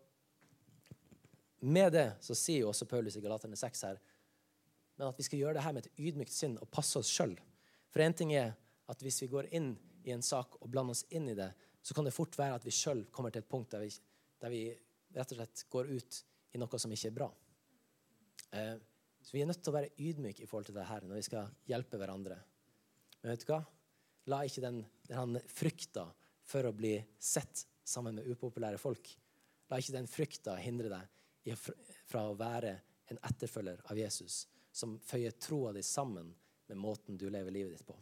med 1.65 1.95
det 1.95 2.09
så 2.25 2.37
sier 2.37 2.65
jo 2.65 2.71
også 2.71 2.87
Paulus 2.89 3.17
i 3.17 3.23
Galaterne 3.25 3.57
6 3.59 3.87
her 3.89 4.01
men 4.97 5.11
at 5.11 5.19
vi 5.19 5.27
skal 5.27 5.41
gjøre 5.41 5.59
det 5.59 5.65
her 5.65 5.75
med 5.75 5.87
et 5.87 6.01
ydmykt 6.07 6.35
sinn 6.35 6.55
og 6.63 6.71
passe 6.73 6.99
oss 7.01 7.11
sjøl. 7.11 7.35
For 7.91 8.03
én 8.05 8.15
ting 8.17 8.33
er 8.37 8.55
at 8.91 9.03
hvis 9.03 9.23
vi 9.25 9.31
går 9.33 9.51
inn 9.57 9.73
i 10.05 10.13
en 10.15 10.23
sak 10.23 10.59
og 10.61 10.71
blander 10.71 10.95
oss 10.95 11.05
inn 11.15 11.31
i 11.33 11.37
det, 11.39 11.51
så 11.85 11.97
kan 11.97 12.07
det 12.07 12.15
fort 12.15 12.37
være 12.39 12.59
at 12.59 12.67
vi 12.67 12.75
sjøl 12.75 13.05
kommer 13.13 13.35
til 13.35 13.43
et 13.43 13.51
punkt 13.51 13.75
der 13.75 13.85
vi, 13.85 13.91
der 14.41 14.53
vi, 14.53 14.65
rett 15.15 15.35
og 15.35 15.41
slett 15.41 15.65
går 15.73 15.91
ut 15.91 16.21
i 16.55 16.61
noe 16.61 16.81
som 16.81 16.93
ikke 16.95 17.11
er 17.11 17.17
bra. 17.17 17.29
Eh, 18.55 18.77
så 19.25 19.35
vi 19.35 19.43
er 19.43 19.49
nødt 19.49 19.63
til 19.65 19.73
å 19.73 19.77
være 19.79 19.93
ydmyke 19.99 20.45
i 20.45 20.49
forhold 20.49 20.69
til 20.69 20.77
det 20.77 20.87
her 20.89 21.07
når 21.09 21.19
vi 21.19 21.27
skal 21.27 21.51
hjelpe 21.71 21.99
hverandre. 22.01 22.39
Men 23.23 23.33
vet 23.33 23.45
du 23.45 23.51
hva? 23.51 23.63
La 24.31 24.43
ikke 24.47 24.63
den, 24.65 24.83
den 25.09 25.41
frykta 25.51 26.07
for 26.47 26.69
å 26.69 26.77
bli 26.77 26.97
sett 27.19 27.67
sammen 27.85 28.17
med 28.17 28.29
upopulære 28.31 28.81
folk 28.81 29.11
La 29.73 29.79
ikke 29.81 29.95
den 29.97 30.09
frykta 30.09 30.55
hindre 30.61 30.91
deg 30.93 31.09
fra 31.53 32.25
å 32.29 32.37
være 32.39 32.79
en 33.13 33.21
etterfølger 33.29 33.83
av 33.93 33.99
Jesus, 33.99 34.47
som 34.73 34.97
føyer 35.05 35.37
troa 35.37 35.73
di 35.77 35.83
sammen 35.85 36.33
med 36.67 36.81
måten 36.81 37.19
du 37.21 37.29
lever 37.31 37.53
livet 37.53 37.77
ditt 37.77 37.87
på. 37.87 37.97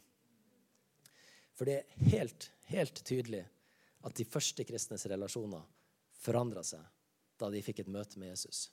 For 1.59 1.69
det 1.69 1.81
er 1.81 2.13
helt, 2.15 2.49
helt 2.71 3.03
tydelig 3.05 3.43
at 4.03 4.15
de 4.17 4.27
første 4.27 4.65
kristnes 4.67 5.05
relasjoner 5.11 5.67
forandra 6.23 6.63
seg 6.67 6.83
da 7.39 7.51
de 7.51 7.63
fikk 7.65 7.83
et 7.83 7.91
møte 7.91 8.21
med 8.23 8.33
Jesus. 8.33 8.69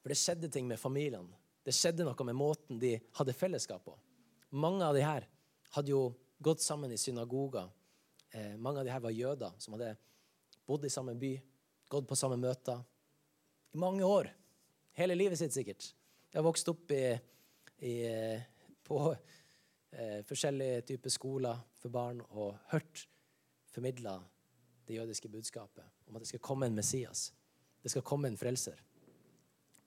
For 0.00 0.12
det 0.12 0.18
skjedde 0.18 0.50
ting 0.52 0.68
med 0.68 0.80
familiene. 0.80 1.36
Det 1.64 1.74
skjedde 1.76 2.06
noe 2.06 2.24
med 2.24 2.36
måten 2.38 2.78
de 2.80 2.94
hadde 3.18 3.36
fellesskap 3.36 3.84
på. 3.84 3.92
Mange 4.56 4.86
av 4.86 4.96
de 4.96 5.02
her 5.04 5.26
hadde 5.74 5.92
jo 5.92 6.14
gått 6.40 6.62
sammen 6.64 6.92
i 6.94 7.00
synagoger. 7.00 7.68
Eh, 8.30 8.54
mange 8.56 8.80
av 8.80 8.88
de 8.88 8.94
her 8.94 9.02
var 9.04 9.12
jøder 9.12 9.58
som 9.60 9.76
hadde 9.76 9.92
bodd 10.68 10.86
i 10.88 10.92
samme 10.92 11.12
by, 11.18 11.34
gått 11.88 12.08
på 12.08 12.16
samme 12.16 12.36
møter 12.40 12.80
i 13.74 13.80
mange 13.80 14.04
år. 14.04 14.30
Hele 14.98 15.16
livet 15.16 15.38
sitt, 15.40 15.54
sikkert. 15.54 15.90
Jeg 16.28 16.40
har 16.40 16.46
vokst 16.46 16.68
opp 16.68 16.90
i, 16.92 17.04
i, 17.86 17.94
på 18.84 19.00
eh, 19.12 20.20
forskjellige 20.28 20.82
typer 20.92 21.12
skoler 21.12 21.60
for 21.80 21.94
barn 21.94 22.20
og 22.28 22.56
hørt 22.72 23.06
formidla 23.72 24.18
det 24.88 24.96
jødiske 24.98 25.28
budskapet 25.28 25.84
om 26.08 26.16
at 26.16 26.24
det 26.24 26.30
skal 26.32 26.44
komme 26.44 26.68
en 26.68 26.76
Messias. 26.76 27.28
Det 27.82 27.92
skal 27.92 28.04
komme 28.04 28.28
en 28.28 28.36
frelser. 28.40 28.80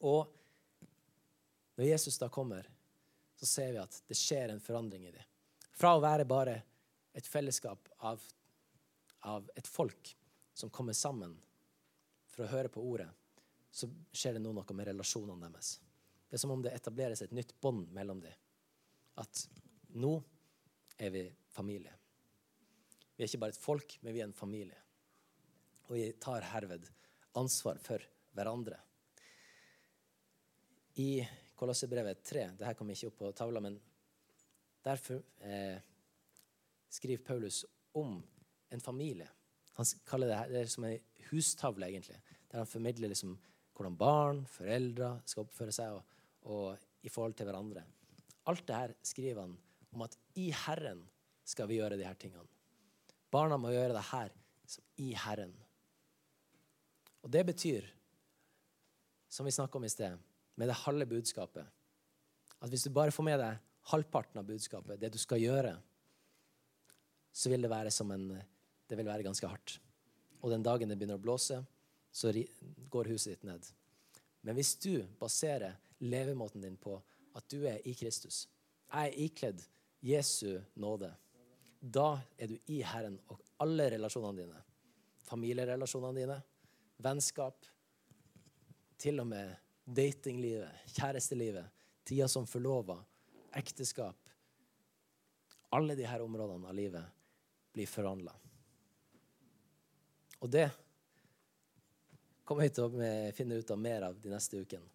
Og 0.01 0.29
når 1.77 1.85
Jesus 1.85 2.17
da 2.21 2.29
kommer, 2.29 2.67
så 3.35 3.45
ser 3.45 3.71
vi 3.73 3.81
at 3.81 4.01
det 4.07 4.17
skjer 4.17 4.53
en 4.53 4.61
forandring 4.61 5.07
i 5.07 5.13
det. 5.13 5.23
Fra 5.73 5.95
å 5.97 6.03
være 6.03 6.27
bare 6.29 6.59
et 7.17 7.27
fellesskap 7.27 7.89
av, 8.05 8.21
av 9.25 9.49
et 9.57 9.67
folk 9.67 10.13
som 10.53 10.69
kommer 10.69 10.93
sammen 10.93 11.33
for 12.31 12.45
å 12.45 12.51
høre 12.51 12.71
på 12.71 12.83
ordet, 12.83 13.09
så 13.71 13.87
skjer 14.11 14.37
det 14.37 14.43
nå 14.43 14.51
noe 14.55 14.75
med 14.75 14.87
relasjonene 14.89 15.49
deres. 15.51 15.75
Det 16.27 16.37
er 16.37 16.43
som 16.43 16.53
om 16.53 16.63
det 16.63 16.73
etableres 16.75 17.23
et 17.23 17.33
nytt 17.35 17.53
bånd 17.61 17.91
mellom 17.95 18.21
dem. 18.23 18.35
At 19.19 19.45
nå 19.99 20.13
er 21.01 21.11
vi 21.11 21.25
familie. 21.51 21.91
Vi 23.15 23.23
er 23.23 23.29
ikke 23.29 23.41
bare 23.43 23.55
et 23.55 23.63
folk, 23.63 23.97
men 24.01 24.15
vi 24.15 24.21
er 24.23 24.29
en 24.29 24.35
familie. 24.35 24.79
Og 25.89 25.97
vi 25.97 26.05
tar 26.23 26.47
herved 26.53 26.87
ansvar 27.39 27.79
for 27.83 28.03
hverandre. 28.35 28.79
I 31.03 31.21
Kolossebrevet 31.55 32.23
3 32.25 32.47
Dette 32.57 32.73
kommer 32.79 32.95
ikke 32.95 33.11
opp 33.11 33.19
på 33.19 33.31
tavla, 33.37 33.61
men 33.63 33.77
derfor 34.83 35.21
eh, 35.45 35.77
skriver 36.91 37.23
Paulus 37.23 37.61
om 37.99 38.17
en 38.71 38.83
familie. 38.83 39.27
Han 39.79 39.87
kaller 40.07 40.31
det, 40.31 40.41
det 40.51 40.65
som 40.71 40.85
en 40.87 40.99
hustavle, 41.29 41.87
egentlig. 41.87 42.19
Der 42.51 42.63
han 42.63 42.69
formidler 42.69 43.11
liksom 43.11 43.37
hvordan 43.75 43.97
barn, 43.97 44.43
foreldre 44.45 45.15
skal 45.25 45.45
oppføre 45.45 45.73
seg 45.73 45.95
og, 45.95 46.17
og 46.51 47.05
i 47.07 47.09
forhold 47.09 47.37
til 47.37 47.47
hverandre. 47.49 47.83
Alt 48.51 48.65
det 48.67 48.77
her 48.77 48.93
skriver 49.05 49.45
han 49.45 49.55
om 49.91 50.03
at 50.05 50.17
i 50.39 50.49
Herren 50.65 51.01
skal 51.47 51.69
vi 51.69 51.79
gjøre 51.79 51.97
de 51.99 52.05
her 52.05 52.17
tingene. 52.19 52.45
Barna 53.31 53.57
må 53.57 53.71
gjøre 53.73 53.95
det 53.95 54.05
her 54.11 54.33
som 54.67 54.83
i 55.03 55.11
Herren. 55.17 55.53
Og 57.21 57.31
det 57.31 57.43
betyr, 57.47 57.87
som 59.31 59.47
vi 59.47 59.53
snakka 59.55 59.79
om 59.79 59.85
i 59.87 59.91
sted, 59.91 60.17
med 60.59 60.67
det 60.67 60.81
halve 60.83 61.05
budskapet 61.07 61.63
At 62.61 62.69
hvis 62.69 62.83
du 62.83 62.91
bare 62.93 63.13
får 63.13 63.23
med 63.25 63.39
deg 63.39 63.57
halvparten 63.89 64.37
av 64.37 64.45
budskapet, 64.45 64.99
det 64.99 65.09
du 65.13 65.17
skal 65.17 65.41
gjøre, 65.41 65.71
så 67.33 67.49
vil 67.49 67.63
det 67.63 67.71
være 67.71 67.89
som 67.89 68.11
en 68.13 68.27
Det 68.91 68.97
vil 68.99 69.07
være 69.07 69.23
ganske 69.23 69.47
hardt. 69.47 69.77
Og 70.43 70.51
den 70.51 70.65
dagen 70.65 70.91
det 70.91 70.97
begynner 70.99 71.15
å 71.15 71.23
blåse, 71.23 71.61
så 72.11 72.31
går 72.91 73.11
huset 73.13 73.37
ditt 73.37 73.45
ned. 73.47 73.63
Men 74.43 74.57
hvis 74.57 74.73
du 74.83 75.05
baserer 75.21 75.77
levemåten 76.03 76.65
din 76.65 76.75
på 76.75 76.97
at 77.37 77.47
du 77.53 77.63
er 77.69 77.79
i 77.87 77.93
Kristus, 77.95 78.49
jeg 78.91 79.13
er 79.13 79.19
ikledd 79.23 79.63
Jesu 80.03 80.59
nåde, 80.75 81.13
da 81.79 82.19
er 82.35 82.51
du 82.51 82.57
i 82.73 82.81
Herren 82.83 83.15
og 83.31 83.39
alle 83.63 83.87
relasjonene 83.95 84.43
dine. 84.43 84.59
Familierelasjonene 85.23 86.19
dine, 86.19 86.37
vennskap, 86.99 87.63
til 88.99 89.23
og 89.23 89.31
med 89.31 89.55
datinglivet, 89.87 90.83
kjærestelivet, 90.97 91.71
tida 92.05 92.27
som 92.29 92.49
forlova, 92.49 92.99
ekteskap 93.55 94.17
Alle 95.71 95.95
disse 95.95 96.19
områdene 96.19 96.67
av 96.67 96.75
livet 96.75 97.19
blir 97.71 97.87
forvandla. 97.87 98.33
Og 100.41 100.49
det 100.49 100.67
kommer 102.43 102.65
vi 102.65 102.73
til 102.73 102.87
å 102.87 103.11
finne 103.37 103.59
ut 103.61 103.71
av 103.71 103.79
mer 103.79 104.07
av 104.09 104.17
de 104.19 104.31
neste 104.33 104.61
ukene. 104.61 104.89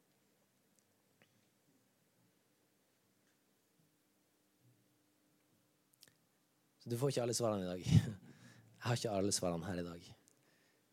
Så 6.82 6.90
du 6.90 6.98
får 6.98 7.14
ikke 7.14 7.22
alle 7.24 7.34
svarene 7.34 7.64
i 7.64 7.70
dag. 7.70 7.86
Jeg 8.76 8.84
har 8.86 8.98
ikke 9.00 9.14
alle 9.18 9.32
svarene 9.34 9.66
her 9.66 9.80
i 9.82 9.86
dag. 9.86 10.10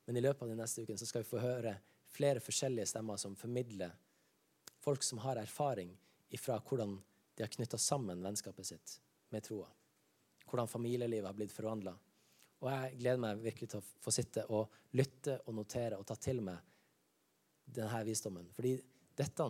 Men 0.05 0.17
i 0.17 0.23
løpet 0.23 0.45
av 0.45 0.53
de 0.53 0.57
neste 0.57 0.85
ukene 0.85 1.05
skal 1.05 1.21
vi 1.21 1.29
få 1.29 1.41
høre 1.43 1.75
flere 2.13 2.41
forskjellige 2.41 2.87
stemmer 2.89 3.19
som 3.21 3.35
formidler 3.37 3.93
folk 4.83 5.03
som 5.03 5.21
har 5.23 5.39
erfaring 5.39 5.93
ifra 6.33 6.57
hvordan 6.59 6.97
de 7.35 7.43
har 7.43 7.51
knytta 7.53 7.77
sammen 7.77 8.23
vennskapet 8.23 8.65
sitt 8.65 8.95
med 9.29 9.45
troa. 9.45 9.69
Hvordan 10.49 10.67
familielivet 10.67 11.29
har 11.29 11.37
blitt 11.37 11.53
forvandla. 11.55 11.93
Og 12.63 12.69
jeg 12.71 12.97
gleder 13.01 13.19
meg 13.19 13.41
virkelig 13.43 13.73
til 13.73 13.81
å 13.81 13.87
få 14.03 14.11
sitte 14.15 14.45
og 14.55 14.71
lytte 14.95 15.41
og 15.43 15.57
notere 15.57 15.99
og 15.99 16.07
ta 16.07 16.15
til 16.15 16.39
meg 16.45 16.61
denne 17.63 18.03
visdommen. 18.07 18.47
Fordi 18.55 18.77
dette 19.17 19.47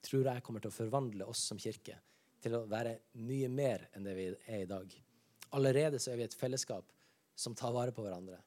tror 0.00 0.30
jeg 0.30 0.44
kommer 0.44 0.64
til 0.64 0.72
å 0.72 0.78
forvandle 0.78 1.28
oss 1.28 1.42
som 1.50 1.60
kirke 1.60 1.98
til 2.40 2.56
å 2.56 2.64
være 2.68 2.96
mye 3.20 3.50
mer 3.52 3.90
enn 3.92 4.06
det 4.06 4.14
vi 4.16 4.28
er 4.32 4.62
i 4.62 4.68
dag. 4.68 4.94
Allerede 5.56 6.00
så 6.00 6.12
er 6.12 6.20
vi 6.20 6.28
et 6.28 6.36
fellesskap 6.36 6.88
som 7.36 7.56
tar 7.56 7.74
vare 7.74 7.92
på 7.92 8.04
hverandre. 8.04 8.38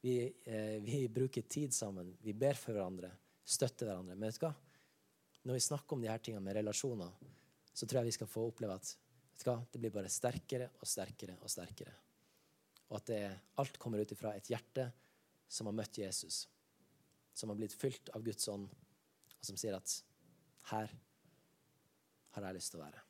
Vi, 0.00 0.16
eh, 0.44 0.80
vi 0.82 1.04
bruker 1.08 1.42
tid 1.42 1.74
sammen. 1.74 2.16
Vi 2.22 2.32
ber 2.32 2.58
for 2.58 2.74
hverandre, 2.74 3.12
støtter 3.44 3.86
hverandre. 3.86 4.16
Men 4.16 4.30
vet 4.30 4.40
du 4.40 4.46
hva? 4.46 4.54
Når 5.44 5.56
vi 5.56 5.66
snakker 5.68 5.96
om 5.96 6.02
de 6.02 6.10
her 6.10 6.18
tingene 6.18 6.44
med 6.44 6.56
relasjoner, 6.56 7.12
så 7.72 7.86
tror 7.86 8.00
jeg 8.00 8.10
vi 8.10 8.18
skal 8.18 8.30
få 8.30 8.48
oppleve 8.50 8.74
at 8.74 8.96
hva? 9.44 9.60
det 9.72 9.80
blir 9.80 9.92
bare 9.94 10.10
sterkere 10.12 10.72
og 10.80 10.88
sterkere 10.88 11.38
og 11.40 11.48
sterkere. 11.52 11.94
Og 12.90 12.98
at 12.98 13.10
det, 13.10 13.20
alt 13.62 13.78
kommer 13.78 14.02
ut 14.02 14.12
ifra 14.14 14.34
et 14.36 14.50
hjerte 14.50 14.88
som 15.50 15.70
har 15.70 15.76
møtt 15.78 16.00
Jesus. 16.02 16.44
Som 17.34 17.52
har 17.52 17.58
blitt 17.58 17.76
fylt 17.76 18.10
av 18.14 18.24
Guds 18.26 18.48
ånd, 18.50 18.66
og 19.38 19.46
som 19.46 19.58
sier 19.58 19.78
at 19.78 19.94
her 20.72 20.90
har 22.34 22.46
jeg 22.46 22.58
lyst 22.58 22.74
til 22.74 22.82
å 22.82 22.84
være. 22.84 23.09